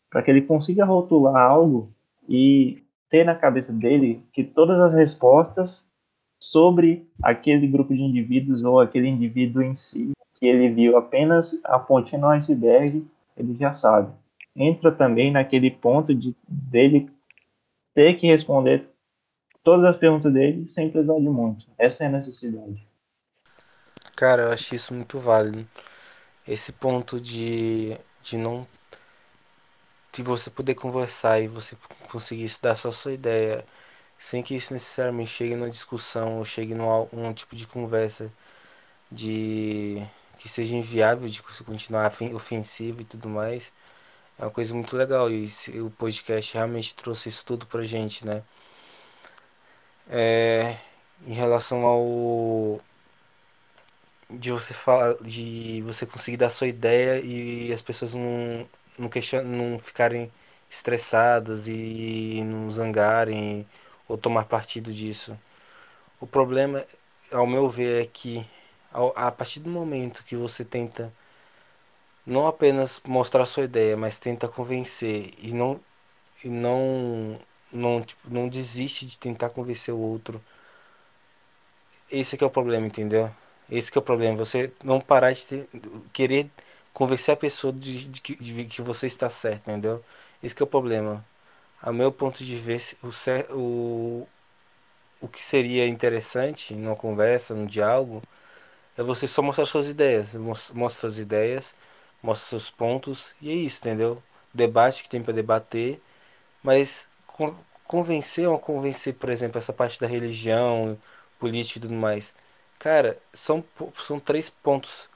para 0.09 0.23
que 0.23 0.31
ele 0.31 0.43
consiga 0.43 0.85
rotular 0.85 1.35
algo 1.35 1.93
e 2.25 2.81
ter 3.09 3.25
na 3.25 3.35
cabeça 3.35 3.73
dele 3.73 4.23
que 4.31 4.45
todas 4.45 4.79
as 4.79 4.93
respostas 4.93 5.93
sobre 6.39 7.07
aquele 7.21 7.67
grupo 7.67 7.93
de 7.93 8.01
indivíduos 8.01 8.63
ou 8.63 8.79
aquele 8.79 9.07
indivíduo 9.07 9.61
em 9.61 9.75
si, 9.75 10.11
que 10.35 10.45
ele 10.45 10.69
viu 10.69 10.97
apenas 10.97 11.59
a 11.63 11.79
pontinha 11.79 12.21
no 12.21 12.27
iceberg, 12.27 13.05
ele 13.37 13.55
já 13.55 13.73
sabe. 13.73 14.11
Entra 14.55 14.91
também 14.91 15.31
naquele 15.31 15.71
ponto 15.71 16.13
de 16.13 16.35
dele 16.47 17.09
ter 17.93 18.15
que 18.15 18.27
responder 18.27 18.87
todas 19.63 19.85
as 19.85 19.97
perguntas 19.97 20.31
dele 20.31 20.67
sem 20.67 20.89
precisar 20.89 21.19
de 21.19 21.29
muito. 21.29 21.65
Essa 21.77 22.03
é 22.03 22.07
a 22.07 22.11
necessidade. 22.11 22.85
Cara, 24.15 24.43
eu 24.43 24.51
acho 24.51 24.75
isso 24.75 24.93
muito 24.93 25.19
válido. 25.19 25.67
Esse 26.47 26.71
ponto 26.73 27.19
de, 27.19 27.97
de 28.21 28.37
não. 28.37 28.67
De 30.13 30.23
você 30.23 30.49
poder 30.49 30.75
conversar 30.75 31.41
e 31.41 31.47
você 31.47 31.75
conseguir 32.09 32.49
dar 32.61 32.75
só 32.75 32.87
a 32.87 32.91
sua 32.93 33.11
ideia, 33.11 33.65
sem 34.17 34.43
que 34.43 34.55
isso 34.55 34.73
necessariamente 34.73 35.31
chegue 35.31 35.55
numa 35.55 35.69
discussão 35.69 36.37
ou 36.39 36.45
chegue 36.45 36.73
num 36.75 37.07
um 37.13 37.33
tipo 37.33 37.55
de 37.55 37.67
conversa 37.67 38.31
de 39.11 40.03
que 40.39 40.49
seja 40.49 40.75
inviável 40.75 41.29
de 41.29 41.41
continuar 41.65 42.11
ofensivo 42.33 43.01
e 43.01 43.05
tudo 43.05 43.29
mais. 43.29 43.73
É 44.39 44.45
uma 44.45 44.51
coisa 44.51 44.73
muito 44.73 44.97
legal 44.97 45.31
e 45.31 45.47
o 45.81 45.91
podcast 45.91 46.53
realmente 46.53 46.95
trouxe 46.95 47.29
isso 47.29 47.45
tudo 47.45 47.65
pra 47.67 47.83
gente, 47.85 48.25
né? 48.25 48.43
é, 50.09 50.77
em 51.25 51.33
relação 51.33 51.83
ao 51.85 52.81
de 54.29 54.51
você 54.51 54.73
falar 54.73 55.15
de 55.21 55.81
você 55.85 56.05
conseguir 56.05 56.37
dar 56.37 56.49
sua 56.49 56.67
ideia 56.67 57.19
e 57.23 57.71
as 57.71 57.81
pessoas 57.81 58.15
não 58.15 58.67
não, 58.97 59.09
não 59.43 59.79
ficarem 59.79 60.31
estressadas 60.69 61.67
e 61.67 62.43
não 62.45 62.69
zangarem 62.71 63.67
ou 64.07 64.17
tomar 64.17 64.45
partido 64.45 64.93
disso. 64.93 65.37
O 66.19 66.27
problema, 66.27 66.85
ao 67.31 67.47
meu 67.47 67.69
ver, 67.69 68.03
é 68.03 68.07
que 68.07 68.45
a 69.15 69.31
partir 69.31 69.59
do 69.61 69.69
momento 69.69 70.23
que 70.23 70.35
você 70.35 70.65
tenta 70.65 71.13
não 72.25 72.47
apenas 72.47 72.99
mostrar 73.05 73.45
sua 73.45 73.65
ideia, 73.65 73.95
mas 73.97 74.19
tenta 74.19 74.47
convencer 74.47 75.33
e 75.39 75.53
não 75.53 75.79
e 76.43 76.49
não 76.49 77.39
não 77.71 78.01
tipo, 78.03 78.29
não 78.29 78.47
desiste 78.49 79.05
de 79.05 79.17
tentar 79.19 79.49
convencer 79.51 79.93
o 79.93 79.99
outro. 79.99 80.41
Esse 82.11 82.41
é 82.41 82.45
o 82.45 82.49
problema, 82.49 82.85
entendeu? 82.87 83.31
Esse 83.69 83.95
é 83.95 83.99
o 83.99 84.01
problema, 84.01 84.37
você 84.37 84.71
não 84.83 85.01
parar 85.01 85.31
de 85.33 85.45
ter, 85.47 85.69
querer 86.13 86.49
convencer 86.93 87.33
a 87.33 87.37
pessoa 87.37 87.73
de, 87.73 88.05
de, 88.07 88.21
de, 88.21 88.35
de, 88.35 88.65
que 88.65 88.81
você 88.81 89.07
está 89.07 89.29
certo, 89.29 89.69
entendeu? 89.69 90.03
Esse 90.43 90.55
é 90.61 90.63
o 90.63 90.67
problema. 90.67 91.25
A 91.81 91.91
meu 91.91 92.11
ponto 92.11 92.43
de 92.43 92.55
ver, 92.55 92.81
o, 93.03 93.09
o, 93.53 94.27
o 95.21 95.27
que 95.27 95.43
seria 95.43 95.87
interessante 95.87 96.73
numa 96.75 96.95
conversa, 96.95 97.55
num 97.55 97.65
diálogo, 97.65 98.21
é 98.97 99.03
você 99.03 99.27
só 99.27 99.41
mostrar 99.41 99.65
suas 99.65 99.89
ideias. 99.89 100.35
Mostra 100.35 100.89
suas 100.89 101.17
ideias, 101.17 101.75
mostra 102.23 102.49
seus 102.49 102.71
pontos, 102.71 103.33
e 103.41 103.49
é 103.51 103.53
isso, 103.53 103.79
entendeu? 103.81 104.23
Debate 104.53 105.03
que 105.03 105.09
tem 105.09 105.23
para 105.23 105.33
debater, 105.33 106.01
mas 106.63 107.09
convencer 107.85 108.47
ou 108.47 108.59
convencer, 108.59 109.15
por 109.15 109.29
exemplo, 109.29 109.57
essa 109.57 109.73
parte 109.73 109.99
da 109.99 110.07
religião, 110.07 110.97
política 111.39 111.79
e 111.79 111.81
tudo 111.83 111.93
mais. 111.93 112.35
Cara, 112.79 113.17
são, 113.33 113.63
são 113.95 114.19
três 114.19 114.49
pontos 114.49 115.09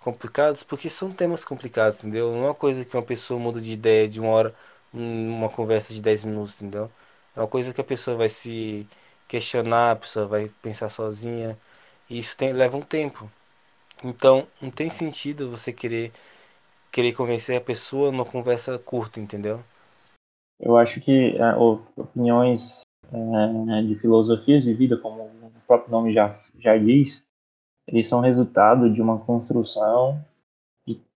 complicados 0.00 0.62
porque 0.62 0.88
são 0.90 1.10
temas 1.12 1.44
complicados, 1.44 2.00
entendeu? 2.00 2.32
Não 2.32 2.44
é 2.44 2.46
uma 2.48 2.54
coisa 2.54 2.84
que 2.84 2.96
uma 2.96 3.02
pessoa 3.02 3.40
muda 3.40 3.60
de 3.60 3.72
ideia 3.72 4.08
de 4.08 4.20
uma 4.20 4.30
hora, 4.30 4.54
uma 4.96 5.48
conversa 5.48 5.92
de 5.92 6.02
10 6.02 6.24
minutos, 6.24 6.60
entendeu? 6.60 6.90
É 7.36 7.40
uma 7.40 7.48
coisa 7.48 7.72
que 7.74 7.80
a 7.80 7.84
pessoa 7.84 8.16
vai 8.16 8.28
se 8.28 8.88
questionar, 9.28 9.92
a 9.92 9.96
pessoa 9.96 10.26
vai 10.26 10.50
pensar 10.62 10.88
sozinha. 10.88 11.58
E 12.08 12.18
isso 12.18 12.36
tem, 12.36 12.52
leva 12.52 12.76
um 12.76 12.82
tempo. 12.82 13.30
Então, 14.04 14.46
não 14.60 14.70
tem 14.70 14.88
sentido 14.90 15.50
você 15.50 15.72
querer 15.72 16.12
querer 16.92 17.12
convencer 17.12 17.58
a 17.58 17.60
pessoa 17.60 18.10
numa 18.10 18.24
conversa 18.24 18.78
curta, 18.78 19.20
entendeu? 19.20 19.62
Eu 20.58 20.78
acho 20.78 20.98
que 20.98 21.36
é, 21.36 21.54
opiniões 21.94 22.80
é, 23.12 23.82
de 23.82 23.94
filosofias 23.96 24.64
de 24.64 24.72
vida, 24.72 24.96
como 24.96 25.24
o 25.24 25.52
próprio 25.66 25.90
nome 25.90 26.14
já, 26.14 26.40
já 26.58 26.74
diz, 26.78 27.22
eles 27.86 28.08
são 28.08 28.20
resultado 28.20 28.90
de 28.90 29.02
uma 29.02 29.18
construção 29.18 30.24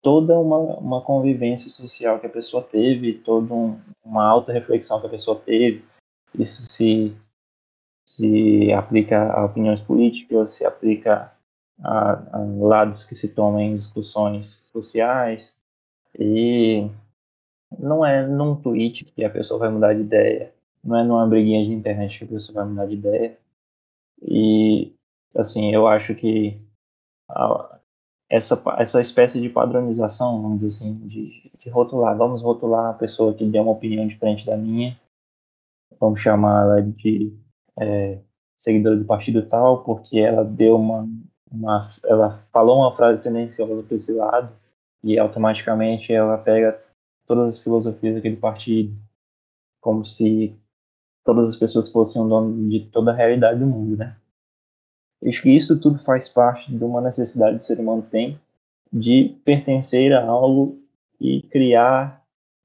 toda 0.08 0.38
uma, 0.38 0.56
uma 0.78 1.02
convivência 1.02 1.70
social 1.70 2.18
que 2.18 2.26
a 2.26 2.30
pessoa 2.30 2.62
teve, 2.62 3.12
toda 3.12 3.52
um, 3.52 3.78
uma 4.02 4.24
auto-reflexão 4.24 4.98
que 5.02 5.06
a 5.06 5.10
pessoa 5.10 5.38
teve. 5.38 5.84
Isso 6.34 6.62
se, 6.62 7.14
se 8.08 8.72
aplica 8.72 9.30
a 9.30 9.44
opiniões 9.44 9.82
políticas, 9.82 10.52
se 10.52 10.64
aplica 10.64 11.30
a, 11.84 12.38
a 12.38 12.38
lados 12.38 13.04
que 13.04 13.14
se 13.14 13.34
tomam 13.34 13.60
em 13.60 13.76
discussões 13.76 14.70
sociais. 14.72 15.54
E 16.18 16.88
não 17.78 18.02
é 18.02 18.26
num 18.26 18.56
tweet 18.56 19.04
que 19.04 19.22
a 19.22 19.30
pessoa 19.30 19.60
vai 19.60 19.68
mudar 19.68 19.92
de 19.92 20.00
ideia, 20.00 20.54
não 20.82 20.96
é 20.96 21.04
numa 21.04 21.26
briguinha 21.26 21.62
de 21.66 21.70
internet 21.70 22.20
que 22.20 22.24
a 22.24 22.28
pessoa 22.28 22.64
vai 22.64 22.72
mudar 22.72 22.86
de 22.86 22.94
ideia. 22.94 23.38
E, 24.22 24.90
assim, 25.36 25.70
eu 25.74 25.86
acho 25.86 26.14
que 26.14 26.58
essa, 28.28 28.60
essa 28.78 29.00
espécie 29.00 29.40
de 29.40 29.48
padronização, 29.48 30.42
vamos 30.42 30.60
dizer 30.60 30.68
assim, 30.68 30.94
de, 31.06 31.50
de 31.58 31.70
rotular, 31.70 32.16
vamos 32.16 32.42
rotular 32.42 32.90
a 32.90 32.94
pessoa 32.94 33.34
que 33.34 33.44
deu 33.44 33.62
uma 33.62 33.72
opinião 33.72 34.06
diferente 34.06 34.44
da 34.44 34.56
minha, 34.56 34.98
vamos 35.98 36.20
chamar 36.20 36.64
ela 36.64 36.82
de 36.82 37.32
é, 37.78 38.18
seguidora 38.56 38.96
do 38.96 39.04
partido 39.04 39.46
tal, 39.46 39.82
porque 39.82 40.18
ela 40.18 40.44
deu 40.44 40.76
uma, 40.76 41.08
uma 41.50 41.88
ela 42.04 42.30
falou 42.52 42.78
uma 42.78 42.94
frase 42.94 43.22
tendenciosa 43.22 43.82
para 43.82 43.96
esse 43.96 44.12
lado, 44.12 44.52
e 45.02 45.18
automaticamente 45.18 46.12
ela 46.12 46.36
pega 46.36 46.78
todas 47.26 47.56
as 47.56 47.62
filosofias 47.62 48.14
daquele 48.14 48.36
partido, 48.36 48.94
como 49.80 50.04
se 50.04 50.54
todas 51.24 51.50
as 51.50 51.56
pessoas 51.56 51.90
fossem 51.90 52.20
o 52.20 52.28
dono 52.28 52.68
de 52.68 52.86
toda 52.90 53.12
a 53.12 53.14
realidade 53.14 53.60
do 53.60 53.66
mundo, 53.66 53.96
né? 53.96 54.16
Acho 55.24 55.42
que 55.42 55.50
isso 55.50 55.80
tudo 55.80 55.98
faz 55.98 56.28
parte 56.28 56.72
de 56.72 56.84
uma 56.84 57.00
necessidade 57.00 57.56
que 57.56 57.62
o 57.62 57.64
ser 57.64 57.80
humano 57.80 58.02
tem 58.02 58.38
de 58.92 59.36
pertencer 59.44 60.12
a 60.12 60.24
algo 60.24 60.80
e 61.20 61.42
criar 61.42 62.22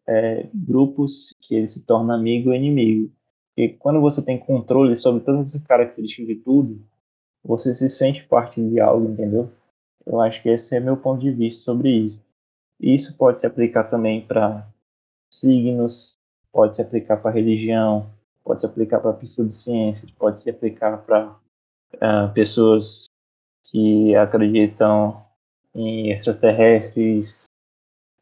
é, 0.07 0.47
grupos 0.53 1.33
que 1.41 1.55
ele 1.55 1.67
se 1.67 1.85
torna 1.85 2.15
amigo 2.15 2.49
ou 2.49 2.55
inimigo. 2.55 3.11
E 3.57 3.69
quando 3.69 4.01
você 4.01 4.21
tem 4.23 4.37
controle 4.37 4.95
sobre 4.95 5.23
todas 5.23 5.49
essas 5.49 5.63
características 5.63 6.27
de 6.27 6.35
tudo, 6.35 6.81
você 7.43 7.73
se 7.73 7.89
sente 7.89 8.23
parte 8.23 8.61
de 8.61 8.79
algo, 8.79 9.09
entendeu? 9.11 9.51
Eu 10.05 10.19
acho 10.21 10.41
que 10.41 10.49
esse 10.49 10.75
é 10.75 10.79
meu 10.79 10.97
ponto 10.97 11.21
de 11.21 11.31
vista 11.31 11.63
sobre 11.63 11.89
isso. 11.89 12.23
E 12.79 12.93
isso 12.93 13.17
pode 13.17 13.39
se 13.39 13.45
aplicar 13.45 13.85
também 13.85 14.25
para 14.25 14.67
signos, 15.31 16.17
pode 16.51 16.75
se 16.75 16.81
aplicar 16.81 17.17
para 17.17 17.31
religião, 17.31 18.09
pode 18.43 18.61
se 18.61 18.65
aplicar 18.65 18.99
para 18.99 19.13
pseudociências, 19.13 20.11
pode 20.11 20.41
se 20.41 20.49
aplicar 20.49 20.97
para 21.05 21.35
uh, 21.95 22.33
pessoas 22.33 23.05
que 23.65 24.15
acreditam 24.15 25.25
em 25.73 26.11
extraterrestres 26.11 27.45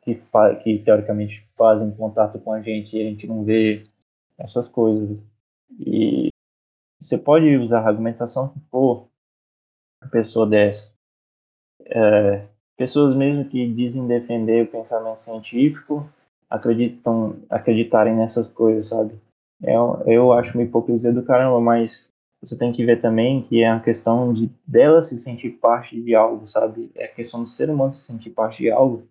que, 0.01 0.21
que 0.63 0.79
teoricamente 0.79 1.41
fazem 1.55 1.91
contato 1.91 2.39
com 2.39 2.53
a 2.53 2.61
gente 2.61 2.95
e 2.95 3.01
a 3.01 3.09
gente 3.09 3.27
não 3.27 3.43
vê 3.43 3.83
essas 4.37 4.67
coisas. 4.67 5.17
E 5.79 6.29
você 6.99 7.17
pode 7.17 7.55
usar 7.57 7.81
a 7.81 7.87
argumentação 7.87 8.49
que 8.49 8.59
for 8.69 9.07
a 10.01 10.07
pessoa 10.07 10.47
dessa. 10.47 10.91
É, 11.85 12.47
pessoas 12.77 13.15
mesmo 13.15 13.45
que 13.45 13.67
dizem 13.71 14.07
defender 14.07 14.65
o 14.65 14.71
pensamento 14.71 15.17
científico 15.17 16.09
acreditam 16.49 17.39
acreditarem 17.49 18.15
nessas 18.15 18.47
coisas, 18.47 18.87
sabe? 18.87 19.13
Eu, 19.61 20.03
é, 20.05 20.13
eu 20.13 20.33
acho 20.33 20.53
uma 20.53 20.63
hipocrisia 20.63 21.13
do 21.13 21.23
caramba, 21.23 21.59
mas 21.61 22.10
você 22.41 22.57
tem 22.57 22.71
que 22.71 22.85
ver 22.85 23.01
também 23.01 23.43
que 23.43 23.61
é 23.61 23.69
a 23.69 23.79
questão 23.79 24.33
de 24.33 24.49
dela 24.65 25.01
se 25.01 25.17
sentir 25.19 25.51
parte 25.51 26.01
de 26.01 26.15
algo, 26.15 26.47
sabe? 26.47 26.91
É 26.95 27.05
a 27.05 27.11
questão 27.11 27.43
do 27.43 27.49
ser 27.49 27.69
humano 27.69 27.91
se 27.91 28.05
sentir 28.05 28.31
parte 28.31 28.63
de 28.63 28.71
algo. 28.71 29.03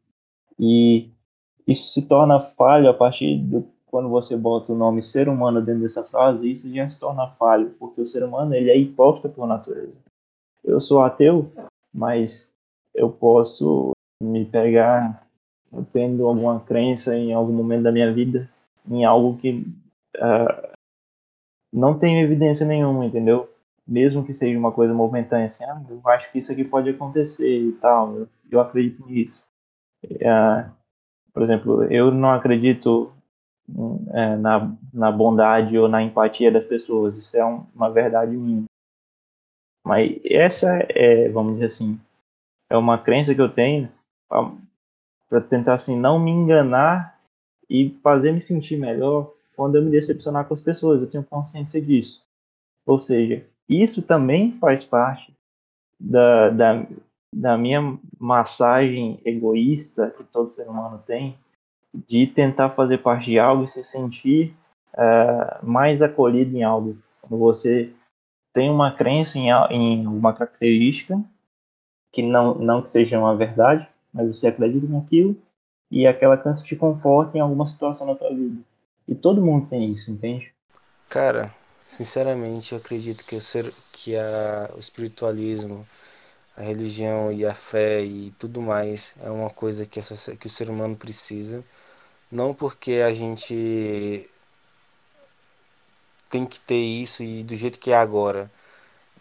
E 0.59 1.11
isso 1.66 1.88
se 1.88 2.09
torna 2.09 2.40
falho 2.40 2.88
a 2.88 2.95
partir 2.95 3.38
do 3.38 3.66
quando 3.87 4.09
você 4.09 4.37
bota 4.37 4.73
o 4.73 4.77
nome 4.77 5.03
ser 5.03 5.29
humano 5.29 5.61
dentro 5.61 5.83
dessa 5.83 6.05
frase, 6.05 6.49
isso 6.49 6.73
já 6.73 6.87
se 6.87 6.99
torna 6.99 7.27
falho, 7.27 7.75
porque 7.77 8.01
o 8.01 8.07
ser 8.07 8.23
humano 8.23 8.55
ele 8.55 8.71
é 8.71 8.77
hipócrita 8.77 9.29
por 9.29 9.49
natureza. 9.49 10.01
Eu 10.62 10.81
sou 10.81 11.03
ateu, 11.03 11.51
mas 11.93 12.49
eu 12.95 13.11
posso 13.11 13.90
me 14.23 14.45
pegar 14.45 15.27
tendo 15.93 16.27
alguma 16.27 16.61
crença 16.61 17.16
em 17.16 17.33
algum 17.33 17.53
momento 17.53 17.83
da 17.83 17.93
minha 17.93 18.12
vida 18.12 18.49
em 18.88 19.05
algo 19.05 19.37
que 19.38 19.66
uh, 20.16 20.69
não 21.72 21.98
tem 21.98 22.20
evidência 22.20 22.66
nenhuma, 22.66 23.04
entendeu? 23.04 23.48
Mesmo 23.87 24.24
que 24.24 24.33
seja 24.33 24.59
uma 24.59 24.72
coisa 24.72 24.94
momentânea, 24.94 25.46
assim, 25.46 25.64
ah, 25.64 25.83
eu 25.88 26.00
acho 26.06 26.30
que 26.30 26.38
isso 26.38 26.52
aqui 26.52 26.64
pode 26.64 26.90
acontecer 26.90 27.61
e 27.61 27.72
tal, 27.72 28.14
eu, 28.14 28.28
eu 28.50 28.61
acredito 28.61 29.06
nisso. 29.06 29.40
Uh, 30.04 30.70
por 31.33 31.42
exemplo, 31.42 31.85
eu 31.85 32.11
não 32.11 32.30
acredito 32.30 33.12
uh, 33.68 34.37
na, 34.38 34.72
na 34.92 35.12
bondade 35.12 35.76
ou 35.78 35.88
na 35.88 36.02
empatia 36.02 36.50
das 36.50 36.64
pessoas, 36.64 37.16
isso 37.16 37.37
é 37.37 37.44
um, 37.44 37.66
uma 37.74 37.90
verdade 37.90 38.37
minha. 38.37 38.64
Mas 39.85 40.20
essa 40.24 40.87
é, 40.90 41.28
vamos 41.28 41.54
dizer 41.54 41.66
assim, 41.66 41.98
é 42.68 42.76
uma 42.76 42.98
crença 42.98 43.35
que 43.35 43.40
eu 43.40 43.52
tenho 43.52 43.90
para 45.28 45.40
tentar 45.40 45.74
assim 45.74 45.98
não 45.98 46.18
me 46.18 46.30
enganar 46.30 47.18
e 47.68 47.90
fazer 48.02 48.33
me 48.33 48.40
sentir 48.40 48.76
melhor 48.76 49.33
quando 49.61 49.75
eu 49.75 49.83
me 49.83 49.90
decepcionar 49.90 50.46
com 50.46 50.54
as 50.54 50.63
pessoas. 50.63 51.02
Eu 51.02 51.11
tenho 51.11 51.23
consciência 51.23 51.83
disso. 51.83 52.25
Ou 52.87 52.98
seja, 52.98 53.46
isso 53.69 54.00
também 54.00 54.56
faz 54.58 54.83
parte 54.83 55.35
da, 56.00 56.48
da, 56.48 56.87
da 57.35 57.58
minha 57.58 57.98
massagem 58.19 59.21
egoísta 59.23 60.15
que 60.17 60.25
todo 60.25 60.46
ser 60.46 60.67
humano 60.67 61.02
tem 61.06 61.37
de 62.08 62.27
tentar 62.27 62.71
fazer 62.71 63.02
parte 63.02 63.27
de 63.27 63.38
algo 63.38 63.65
e 63.65 63.69
se 63.69 63.85
sentir 63.85 64.56
uh, 64.94 65.63
mais 65.63 66.00
acolhido 66.00 66.56
em 66.56 66.63
algo. 66.63 66.96
Quando 67.21 67.38
você 67.38 67.92
tem 68.54 68.71
uma 68.71 68.96
crença 68.96 69.38
em, 69.38 69.50
em 69.71 70.06
uma 70.06 70.33
característica 70.33 71.23
que 72.11 72.23
não, 72.23 72.54
não 72.54 72.81
que 72.81 72.88
seja 72.88 73.19
uma 73.19 73.37
verdade, 73.37 73.87
mas 74.11 74.27
você 74.27 74.48
acredita 74.48 74.87
naquilo 74.87 75.37
e 75.90 76.06
aquela 76.06 76.38
crença 76.38 76.65
te 76.65 76.75
conforta 76.75 77.37
em 77.37 77.42
alguma 77.42 77.67
situação 77.67 78.06
na 78.06 78.15
tua 78.15 78.31
vida. 78.31 78.69
E 79.11 79.15
todo 79.17 79.42
mundo 79.42 79.69
tem 79.69 79.90
isso, 79.90 80.08
entende? 80.13 80.52
Cara, 81.08 81.52
sinceramente, 81.81 82.71
eu 82.71 82.79
acredito 82.79 83.25
que, 83.25 83.35
o 83.35 83.40
ser, 83.40 83.75
que 83.92 84.17
a, 84.17 84.71
o 84.77 84.79
espiritualismo, 84.79 85.85
a 86.56 86.63
religião 86.63 87.33
e 87.33 87.44
a 87.44 87.52
fé 87.52 88.04
e 88.04 88.31
tudo 88.38 88.63
mais 88.63 89.17
é 89.21 89.29
uma 89.29 89.50
coisa 89.50 89.85
que, 89.85 89.98
essa, 89.98 90.37
que 90.37 90.46
o 90.46 90.50
ser 90.50 90.71
humano 90.71 90.96
precisa. 90.96 91.65
Não 92.31 92.54
porque 92.54 93.02
a 93.04 93.13
gente 93.13 94.31
tem 96.31 96.46
que 96.46 96.61
ter 96.61 96.79
isso 96.79 97.25
e 97.25 97.42
do 97.42 97.56
jeito 97.56 97.81
que 97.81 97.90
é 97.90 97.96
agora, 97.96 98.48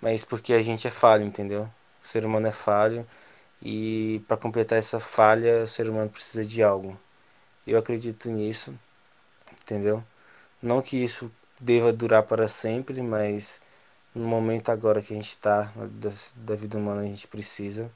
mas 0.01 0.23
porque 0.23 0.53
a 0.53 0.61
gente 0.61 0.87
é 0.87 0.91
falho, 0.91 1.25
entendeu? 1.25 1.63
O 2.03 2.07
ser 2.07 2.25
humano 2.25 2.47
é 2.47 2.51
falho 2.51 3.07
e 3.61 4.21
para 4.27 4.37
completar 4.37 4.77
essa 4.77 4.99
falha, 4.99 5.63
o 5.63 5.67
ser 5.67 5.89
humano 5.89 6.09
precisa 6.11 6.45
de 6.45 6.61
algo. 6.63 6.99
Eu 7.65 7.79
acredito 7.79 8.29
nisso, 8.29 8.77
entendeu? 9.69 10.03
Não 10.61 10.81
que 10.81 10.97
isso 10.97 11.31
deva 11.61 11.93
durar 11.93 12.23
para 12.23 12.47
sempre, 12.47 13.01
mas 13.03 13.61
no 14.15 14.27
momento 14.27 14.69
agora 14.71 15.01
que 15.01 15.13
a 15.13 15.17
gente 15.17 15.29
está 15.29 15.63
da, 15.91 16.11
da 16.37 16.55
vida 16.55 16.77
humana 16.77 17.01
a 17.03 17.05
gente 17.05 17.27
precisa. 17.27 17.91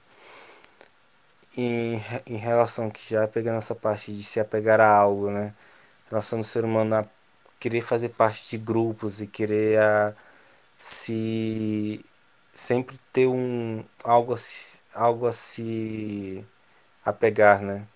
Em, 1.55 2.01
em 2.25 2.37
relação 2.37 2.89
que 2.89 3.07
já 3.11 3.27
pegando 3.27 3.57
essa 3.59 3.75
parte 3.75 4.11
de 4.15 4.23
se 4.23 4.39
apegar 4.39 4.79
a 4.81 4.89
algo, 4.89 5.29
né? 5.31 5.53
Em 6.07 6.09
relação 6.11 6.39
do 6.39 6.45
ser 6.45 6.65
humano 6.65 6.95
a 6.95 7.05
querer 7.59 7.81
fazer 7.81 8.09
parte 8.09 8.49
de 8.51 8.57
grupos 8.57 9.21
e 9.21 9.27
querer 9.27 9.79
a, 9.79 10.15
se 10.77 12.03
sempre 12.53 12.99
ter 13.13 13.27
um 13.27 13.83
algo 14.03 14.35
a, 14.35 14.37
algo 14.95 15.27
a 15.27 15.33
se 15.33 16.45
apegar, 17.05 17.61
né? 17.61 17.87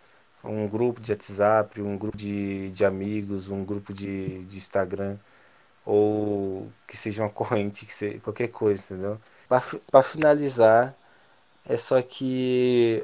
Um 0.44 0.68
grupo 0.68 1.02
de 1.02 1.12
WhatsApp, 1.12 1.82
um 1.82 1.98
grupo 1.98 2.18
de, 2.18 2.72
de 2.72 2.86
amigos, 2.86 3.50
um 3.50 3.66
grupo 3.66 3.94
de, 3.94 4.44
de 4.46 4.58
Instagram 4.58 5.18
ou 5.86 6.72
que 6.86 6.98
seja 6.98 7.24
uma 7.24 7.30
corrente, 7.32 7.86
que 7.86 7.94
seja 7.94 8.20
qualquer 8.20 8.50
coisa, 8.50 8.94
entendeu? 8.94 9.20
Para 9.92 10.04
finalizar, 10.04 10.96
é 11.66 11.78
só 11.78 12.02
que 12.02 13.04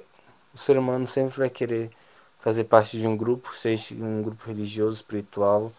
o 0.54 0.58
ser 0.58 0.78
humano 0.78 1.08
sempre 1.08 1.38
vai 1.38 1.50
querer 1.50 1.92
fazer 2.40 2.66
parte 2.66 2.98
de 3.00 3.08
um 3.08 3.16
grupo, 3.18 3.54
seja 3.56 3.96
um 3.96 4.22
grupo 4.22 4.46
religioso, 4.48 4.98
espiritual 4.98 5.72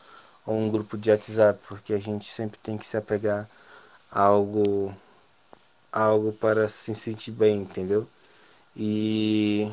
ou 0.47 0.57
um 0.59 0.71
grupo 0.71 0.97
de 0.97 1.11
WhatsApp, 1.11 1.61
porque 1.69 1.93
a 1.95 1.99
gente 1.99 2.25
sempre 2.27 2.59
tem 2.59 2.79
que 2.79 2.87
se 2.87 2.97
apegar 2.97 3.49
a 4.11 4.23
algo, 4.23 4.95
a 5.93 6.03
algo 6.05 6.33
para 6.33 6.69
se 6.69 6.95
sentir 6.95 7.33
bem, 7.33 7.59
entendeu? 7.59 8.09
E 8.77 9.71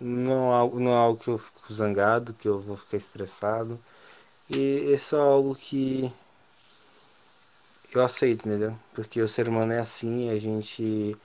não, 0.00 0.70
não 0.80 0.90
é 0.90 0.96
algo 0.96 1.22
que 1.22 1.28
eu 1.28 1.38
fico 1.38 1.72
zangado, 1.72 2.34
que 2.34 2.48
eu 2.48 2.60
vou 2.60 2.76
ficar 2.76 2.96
estressado. 2.96 3.78
E 4.48 4.92
é 4.92 4.96
só 4.98 5.20
algo 5.20 5.54
que 5.54 6.12
eu 7.94 8.02
aceito, 8.02 8.48
entendeu? 8.48 8.74
Porque 8.94 9.20
o 9.20 9.28
ser 9.28 9.48
humano 9.48 9.72
é 9.72 9.78
assim, 9.80 10.30
a 10.30 10.36
gente 10.36 11.16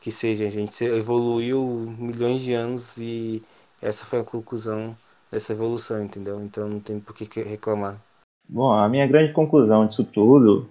que 0.00 0.10
seja, 0.10 0.46
a 0.46 0.50
gente 0.50 0.84
evoluiu 0.84 1.94
milhões 1.98 2.42
de 2.42 2.54
anos 2.54 2.98
e 2.98 3.42
essa 3.82 4.04
foi 4.04 4.20
a 4.20 4.24
conclusão 4.24 4.96
dessa 5.30 5.52
evolução, 5.52 6.02
entendeu? 6.02 6.40
Então 6.42 6.68
não 6.68 6.80
tem 6.80 7.00
por 7.00 7.14
que 7.14 7.40
reclamar. 7.42 8.00
Bom, 8.48 8.72
a 8.72 8.88
minha 8.88 9.06
grande 9.06 9.32
conclusão 9.32 9.86
disso 9.86 10.04
tudo, 10.04 10.68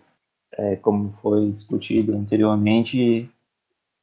é, 0.54 0.76
como 0.78 1.14
foi 1.22 1.52
discutido 1.52 2.16
anteriormente, 2.16 3.30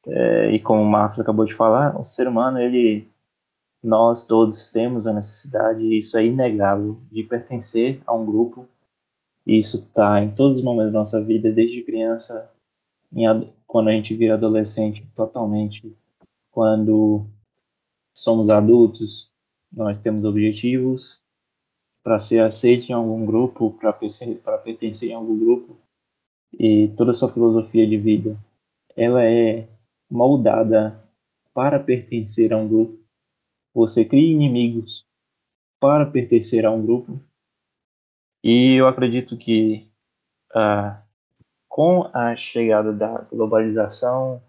é, 0.07 0.51
e 0.51 0.59
como 0.59 0.81
o 0.81 0.89
Marcos 0.89 1.19
acabou 1.19 1.45
de 1.45 1.53
falar, 1.53 1.99
o 1.99 2.03
ser 2.03 2.27
humano, 2.27 2.59
ele, 2.59 3.07
nós 3.85 4.25
todos 4.25 4.67
temos 4.67 5.07
a 5.07 5.13
necessidade, 5.13 5.97
isso 5.97 6.17
é 6.17 6.25
inegável, 6.25 6.97
de 7.11 7.23
pertencer 7.23 8.01
a 8.05 8.13
um 8.13 8.25
grupo 8.25 8.67
isso 9.45 9.77
está 9.77 10.23
em 10.23 10.31
todos 10.31 10.57
os 10.57 10.63
momentos 10.63 10.91
da 10.91 10.99
nossa 10.99 11.23
vida, 11.23 11.51
desde 11.51 11.83
criança, 11.83 12.51
quando 13.67 13.89
a 13.89 13.91
gente 13.91 14.15
vira 14.15 14.33
adolescente, 14.33 15.05
totalmente. 15.15 15.95
Quando 16.51 17.25
somos 18.13 18.49
adultos, 18.49 19.29
nós 19.71 19.99
temos 19.99 20.25
objetivos 20.25 21.21
para 22.03 22.19
ser 22.19 22.41
aceito 22.43 22.89
em 22.89 22.93
algum 22.93 23.25
grupo, 23.25 23.71
para 23.71 23.93
pertencer 23.93 25.09
em 25.09 25.13
algum 25.13 25.37
grupo. 25.37 25.77
E 26.57 26.87
toda 26.97 27.11
a 27.11 27.13
sua 27.13 27.31
filosofia 27.31 27.85
de 27.85 27.97
vida, 27.97 28.37
ela 28.95 29.23
é 29.23 29.67
moldada 30.09 31.03
para 31.53 31.79
pertencer 31.79 32.51
a 32.51 32.57
um 32.57 32.67
grupo. 32.67 32.97
Você 33.75 34.05
cria 34.05 34.31
inimigos 34.31 35.05
para 35.81 36.09
pertencer 36.09 36.65
a 36.65 36.71
um 36.71 36.83
grupo 36.83 37.19
e 38.41 38.79
eu 38.79 38.87
acredito 38.87 39.37
que 39.37 39.85
uh, 40.51 40.97
com 41.67 42.09
a 42.13 42.37
chegada 42.37 42.93
da 42.93 43.17
globalização, 43.23 44.41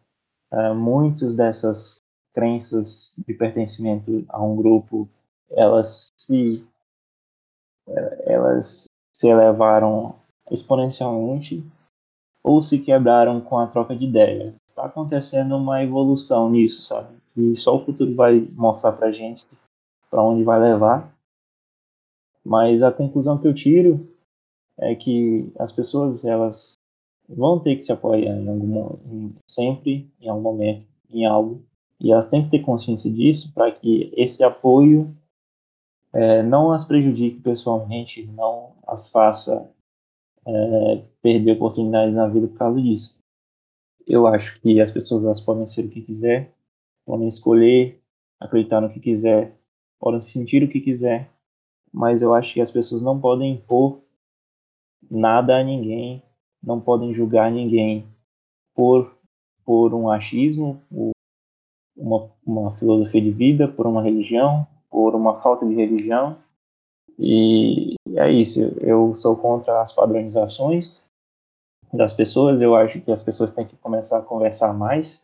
uh, 0.53 0.75
muitas 0.75 1.35
dessas 1.35 1.97
crenças 2.33 3.17
de 3.27 3.35
pertencimento 3.35 4.25
a 4.29 4.41
um 4.41 4.55
grupo, 4.55 5.09
elas 5.51 6.07
se 6.21 6.65
elas 8.27 8.85
se 9.13 9.29
elevaram 9.29 10.15
exponencialmente 10.51 11.65
ou 12.45 12.63
se 12.63 12.79
quebraram 12.79 13.41
com 13.41 13.59
a 13.59 13.67
troca 13.67 13.97
de 13.97 14.05
ideia. 14.05 14.55
Está 14.77 14.89
acontecendo 14.89 15.57
uma 15.57 15.83
evolução 15.83 16.51
nisso, 16.51 16.83
sabe? 16.83 17.17
E 17.35 17.57
só 17.57 17.75
o 17.75 17.83
futuro 17.83 18.15
vai 18.15 18.41
mostrar 18.53 18.93
pra 18.93 19.11
gente 19.11 19.43
para 20.11 20.23
onde 20.23 20.45
vai 20.45 20.61
levar. 20.61 21.17
Mas 22.45 22.83
a 22.83 22.93
conclusão 22.93 23.39
que 23.39 23.49
eu 23.49 23.55
tiro 23.55 24.07
é 24.79 24.95
que 24.95 25.51
as 25.59 25.73
pessoas 25.73 26.27
elas 26.27 26.75
vão 27.27 27.59
ter 27.59 27.77
que 27.77 27.83
se 27.85 27.91
apoiar 27.91 28.37
em 28.37 28.47
algum 28.47 28.99
em, 29.11 29.35
sempre 29.49 30.13
em 30.21 30.29
algum 30.29 30.43
momento 30.43 30.87
em 31.09 31.25
algo 31.25 31.65
e 31.99 32.13
elas 32.13 32.29
têm 32.29 32.45
que 32.45 32.51
ter 32.51 32.61
consciência 32.61 33.11
disso 33.11 33.55
para 33.55 33.73
que 33.73 34.13
esse 34.15 34.45
apoio 34.45 35.17
é, 36.13 36.43
não 36.43 36.71
as 36.71 36.85
prejudique 36.85 37.41
pessoalmente, 37.41 38.27
não 38.27 38.75
as 38.87 39.09
faça 39.09 39.71
é, 40.47 41.03
perder 41.23 41.53
oportunidades 41.53 42.15
na 42.15 42.29
vida 42.29 42.47
por 42.47 42.59
causa 42.59 42.81
disso. 42.81 43.16
Eu 44.07 44.27
acho 44.27 44.61
que 44.61 44.81
as 44.81 44.91
pessoas 44.91 45.25
elas 45.25 45.41
podem 45.41 45.67
ser 45.67 45.85
o 45.85 45.89
que 45.89 46.01
quiser, 46.01 46.53
podem 47.05 47.27
escolher, 47.27 48.01
acreditar 48.39 48.81
no 48.81 48.91
que 48.91 49.01
quiser, 49.01 49.53
podem 49.99 50.21
sentir 50.21 50.63
o 50.63 50.69
que 50.69 50.81
quiser, 50.81 51.29
mas 51.93 52.23
eu 52.23 52.33
acho 52.33 52.55
que 52.55 52.61
as 52.61 52.71
pessoas 52.71 53.03
não 53.03 53.21
podem 53.21 53.55
impor 53.55 54.01
nada 55.11 55.59
a 55.59 55.65
ninguém, 55.65 56.23
não 56.63 56.81
podem 56.81 57.15
julgar 57.15 57.51
ninguém 57.51 58.07
por, 58.75 59.17
por 59.65 59.93
um 59.93 60.09
achismo, 60.09 60.81
uma, 61.97 62.31
uma 62.45 62.73
filosofia 62.73 63.21
de 63.21 63.31
vida, 63.31 63.67
por 63.67 63.87
uma 63.87 64.03
religião, 64.03 64.67
por 64.91 65.15
uma 65.15 65.35
falta 65.37 65.67
de 65.67 65.75
religião. 65.75 66.37
E 67.19 67.95
é 68.15 68.31
isso, 68.31 68.61
eu 68.81 69.15
sou 69.15 69.37
contra 69.37 69.81
as 69.81 69.93
padronizações 69.93 71.01
das 71.93 72.13
pessoas, 72.13 72.61
eu 72.61 72.75
acho 72.75 73.01
que 73.01 73.11
as 73.11 73.23
pessoas 73.23 73.51
têm 73.51 73.67
que 73.67 73.77
começar 73.77 74.19
a 74.19 74.23
conversar 74.23 74.73
mais 74.73 75.23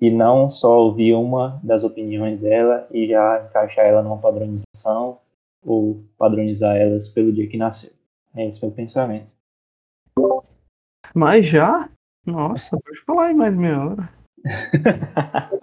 e 0.00 0.10
não 0.10 0.50
só 0.50 0.78
ouvir 0.78 1.14
uma 1.14 1.60
das 1.62 1.84
opiniões 1.84 2.40
dela 2.40 2.88
e 2.90 3.06
já 3.06 3.44
encaixar 3.46 3.86
ela 3.86 4.02
numa 4.02 4.18
padronização 4.18 5.20
ou 5.64 6.02
padronizar 6.18 6.76
elas 6.76 7.08
pelo 7.08 7.32
dia 7.32 7.48
que 7.48 7.56
nasceu. 7.56 7.92
É 8.34 8.48
esse 8.48 8.60
meu 8.64 8.74
pensamento. 8.74 9.32
Mas 11.14 11.46
já? 11.46 11.88
Nossa, 12.26 12.76
pode 12.80 13.00
falar 13.04 13.26
aí 13.26 13.34
mais 13.34 13.54
meia 13.54 13.80
hora. 13.84 14.12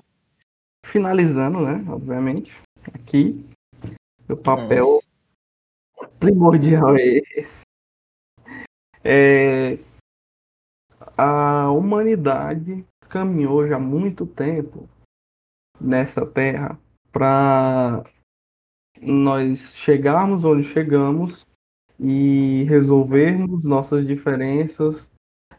Finalizando, 0.86 1.60
né? 1.62 1.84
Obviamente. 1.90 2.56
Aqui. 2.94 3.46
O 4.30 4.38
papel 4.38 5.02
primordial 6.20 6.96
é 6.96 7.22
esse. 7.36 7.64
É, 9.04 9.78
a 11.20 11.70
humanidade 11.70 12.86
caminhou 13.10 13.68
já 13.68 13.76
há 13.76 13.80
muito 13.80 14.26
tempo 14.26 14.88
nessa 15.80 16.26
terra 16.26 16.80
para 17.12 18.06
nós 19.02 19.76
chegarmos 19.76 20.46
onde 20.46 20.64
chegamos 20.64 21.46
e 22.00 22.64
resolvermos 22.70 23.66
nossas 23.66 24.08
diferenças 24.08 25.12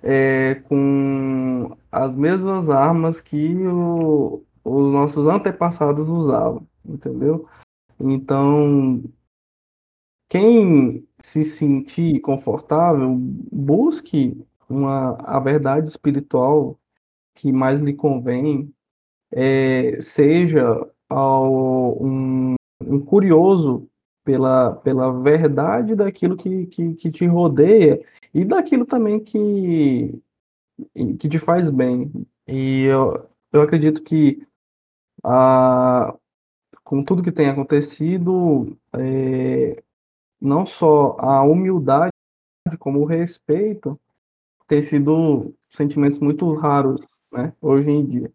é, 0.02 0.54
com 0.54 1.76
as 1.92 2.16
mesmas 2.16 2.70
armas 2.70 3.20
que 3.20 3.54
o, 3.66 4.42
os 4.64 4.90
nossos 4.90 5.26
antepassados 5.26 6.08
usavam, 6.08 6.66
entendeu? 6.86 7.46
Então, 8.00 9.04
quem 10.30 11.06
se 11.18 11.44
sentir 11.44 12.20
confortável, 12.20 13.14
busque 13.52 14.42
uma, 14.70 15.16
a 15.24 15.40
verdade 15.40 15.90
espiritual 15.90 16.78
que 17.34 17.52
mais 17.52 17.80
lhe 17.80 17.92
convém, 17.92 18.72
é, 19.32 20.00
seja 20.00 20.86
ao, 21.08 22.02
um, 22.02 22.54
um 22.80 23.00
curioso 23.00 23.88
pela, 24.24 24.76
pela 24.76 25.12
verdade 25.20 25.94
daquilo 25.94 26.36
que, 26.36 26.66
que, 26.66 26.94
que 26.94 27.10
te 27.10 27.26
rodeia 27.26 28.04
e 28.32 28.44
daquilo 28.44 28.86
também 28.86 29.18
que, 29.18 30.20
que 31.18 31.28
te 31.28 31.38
faz 31.38 31.68
bem. 31.68 32.12
E 32.46 32.84
eu, 32.84 33.28
eu 33.52 33.62
acredito 33.62 34.02
que 34.02 34.46
a, 35.24 36.14
com 36.84 37.02
tudo 37.02 37.22
que 37.22 37.32
tem 37.32 37.48
acontecido, 37.48 38.76
é, 38.92 39.82
não 40.40 40.64
só 40.64 41.16
a 41.18 41.42
humildade, 41.42 42.10
como 42.78 43.00
o 43.00 43.04
respeito, 43.04 43.98
tem 44.70 44.80
sido 44.80 45.52
sentimentos 45.68 46.20
muito 46.20 46.54
raros 46.54 47.00
né? 47.32 47.52
Hoje 47.60 47.90
em 47.90 48.06
dia. 48.06 48.32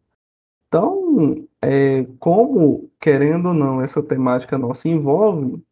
Então, 0.67 1.47
é, 1.61 2.03
como, 2.19 2.91
querendo 2.99 3.49
ou 3.49 3.53
não, 3.53 3.81
essa 3.81 4.03
temática 4.03 4.57
nossa 4.57 4.89
envolve, 4.89 5.63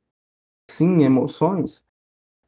sim, 0.70 1.04
emoções, 1.04 1.84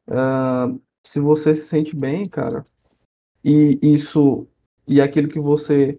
uh, 0.08 0.80
se 1.04 1.20
você 1.20 1.54
se 1.54 1.66
sente 1.66 1.94
bem, 1.94 2.24
cara, 2.24 2.64
e 3.44 3.78
isso, 3.82 4.46
e 4.86 5.00
aquilo 5.00 5.28
que 5.28 5.40
você 5.40 5.98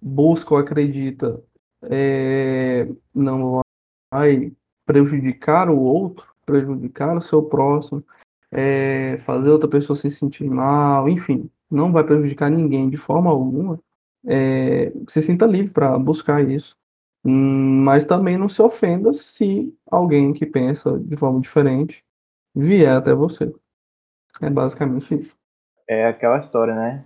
busca 0.00 0.54
ou 0.54 0.60
acredita 0.60 1.42
é, 1.82 2.88
não 3.12 3.60
vai 4.12 4.52
prejudicar 4.86 5.68
o 5.68 5.80
outro, 5.80 6.26
prejudicar 6.46 7.16
o 7.16 7.20
seu 7.20 7.42
próximo, 7.42 8.04
é, 8.54 9.18
fazer 9.18 9.50
outra 9.50 9.68
pessoa 9.68 9.96
se 9.96 10.08
sentir 10.08 10.48
mal, 10.48 11.08
enfim, 11.08 11.50
não 11.68 11.90
vai 11.90 12.04
prejudicar 12.04 12.48
ninguém 12.48 12.88
de 12.88 12.96
forma 12.96 13.28
alguma, 13.28 13.80
é, 14.24 14.92
se 15.08 15.20
sinta 15.20 15.44
livre 15.44 15.72
para 15.72 15.98
buscar 15.98 16.48
isso. 16.48 16.76
Hum, 17.24 17.82
mas 17.82 18.04
também 18.04 18.38
não 18.38 18.48
se 18.48 18.62
ofenda 18.62 19.12
se 19.12 19.74
alguém 19.90 20.32
que 20.32 20.46
pensa 20.46 20.98
de 20.98 21.16
forma 21.16 21.40
diferente 21.40 22.04
vier 22.54 22.94
até 22.94 23.12
você. 23.12 23.52
É 24.40 24.48
basicamente 24.48 25.14
isso. 25.14 25.34
É 25.88 26.06
aquela 26.06 26.38
história, 26.38 26.74
né? 26.74 27.04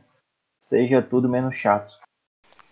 Seja 0.61 1.01
tudo 1.01 1.29
menos 1.29 1.55
chato. 1.57 1.95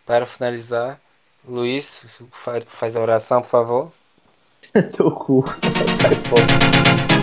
Para 0.05 0.27
finalizar, 0.27 1.01
Luiz, 1.47 2.21
faz 2.67 2.97
a 2.97 3.01
oração, 3.01 3.41
por 3.41 3.49
favor. 3.49 3.93
Teu 4.97 5.11
cu. 5.11 5.45
Sai 6.01 6.15
fora. 6.29 7.16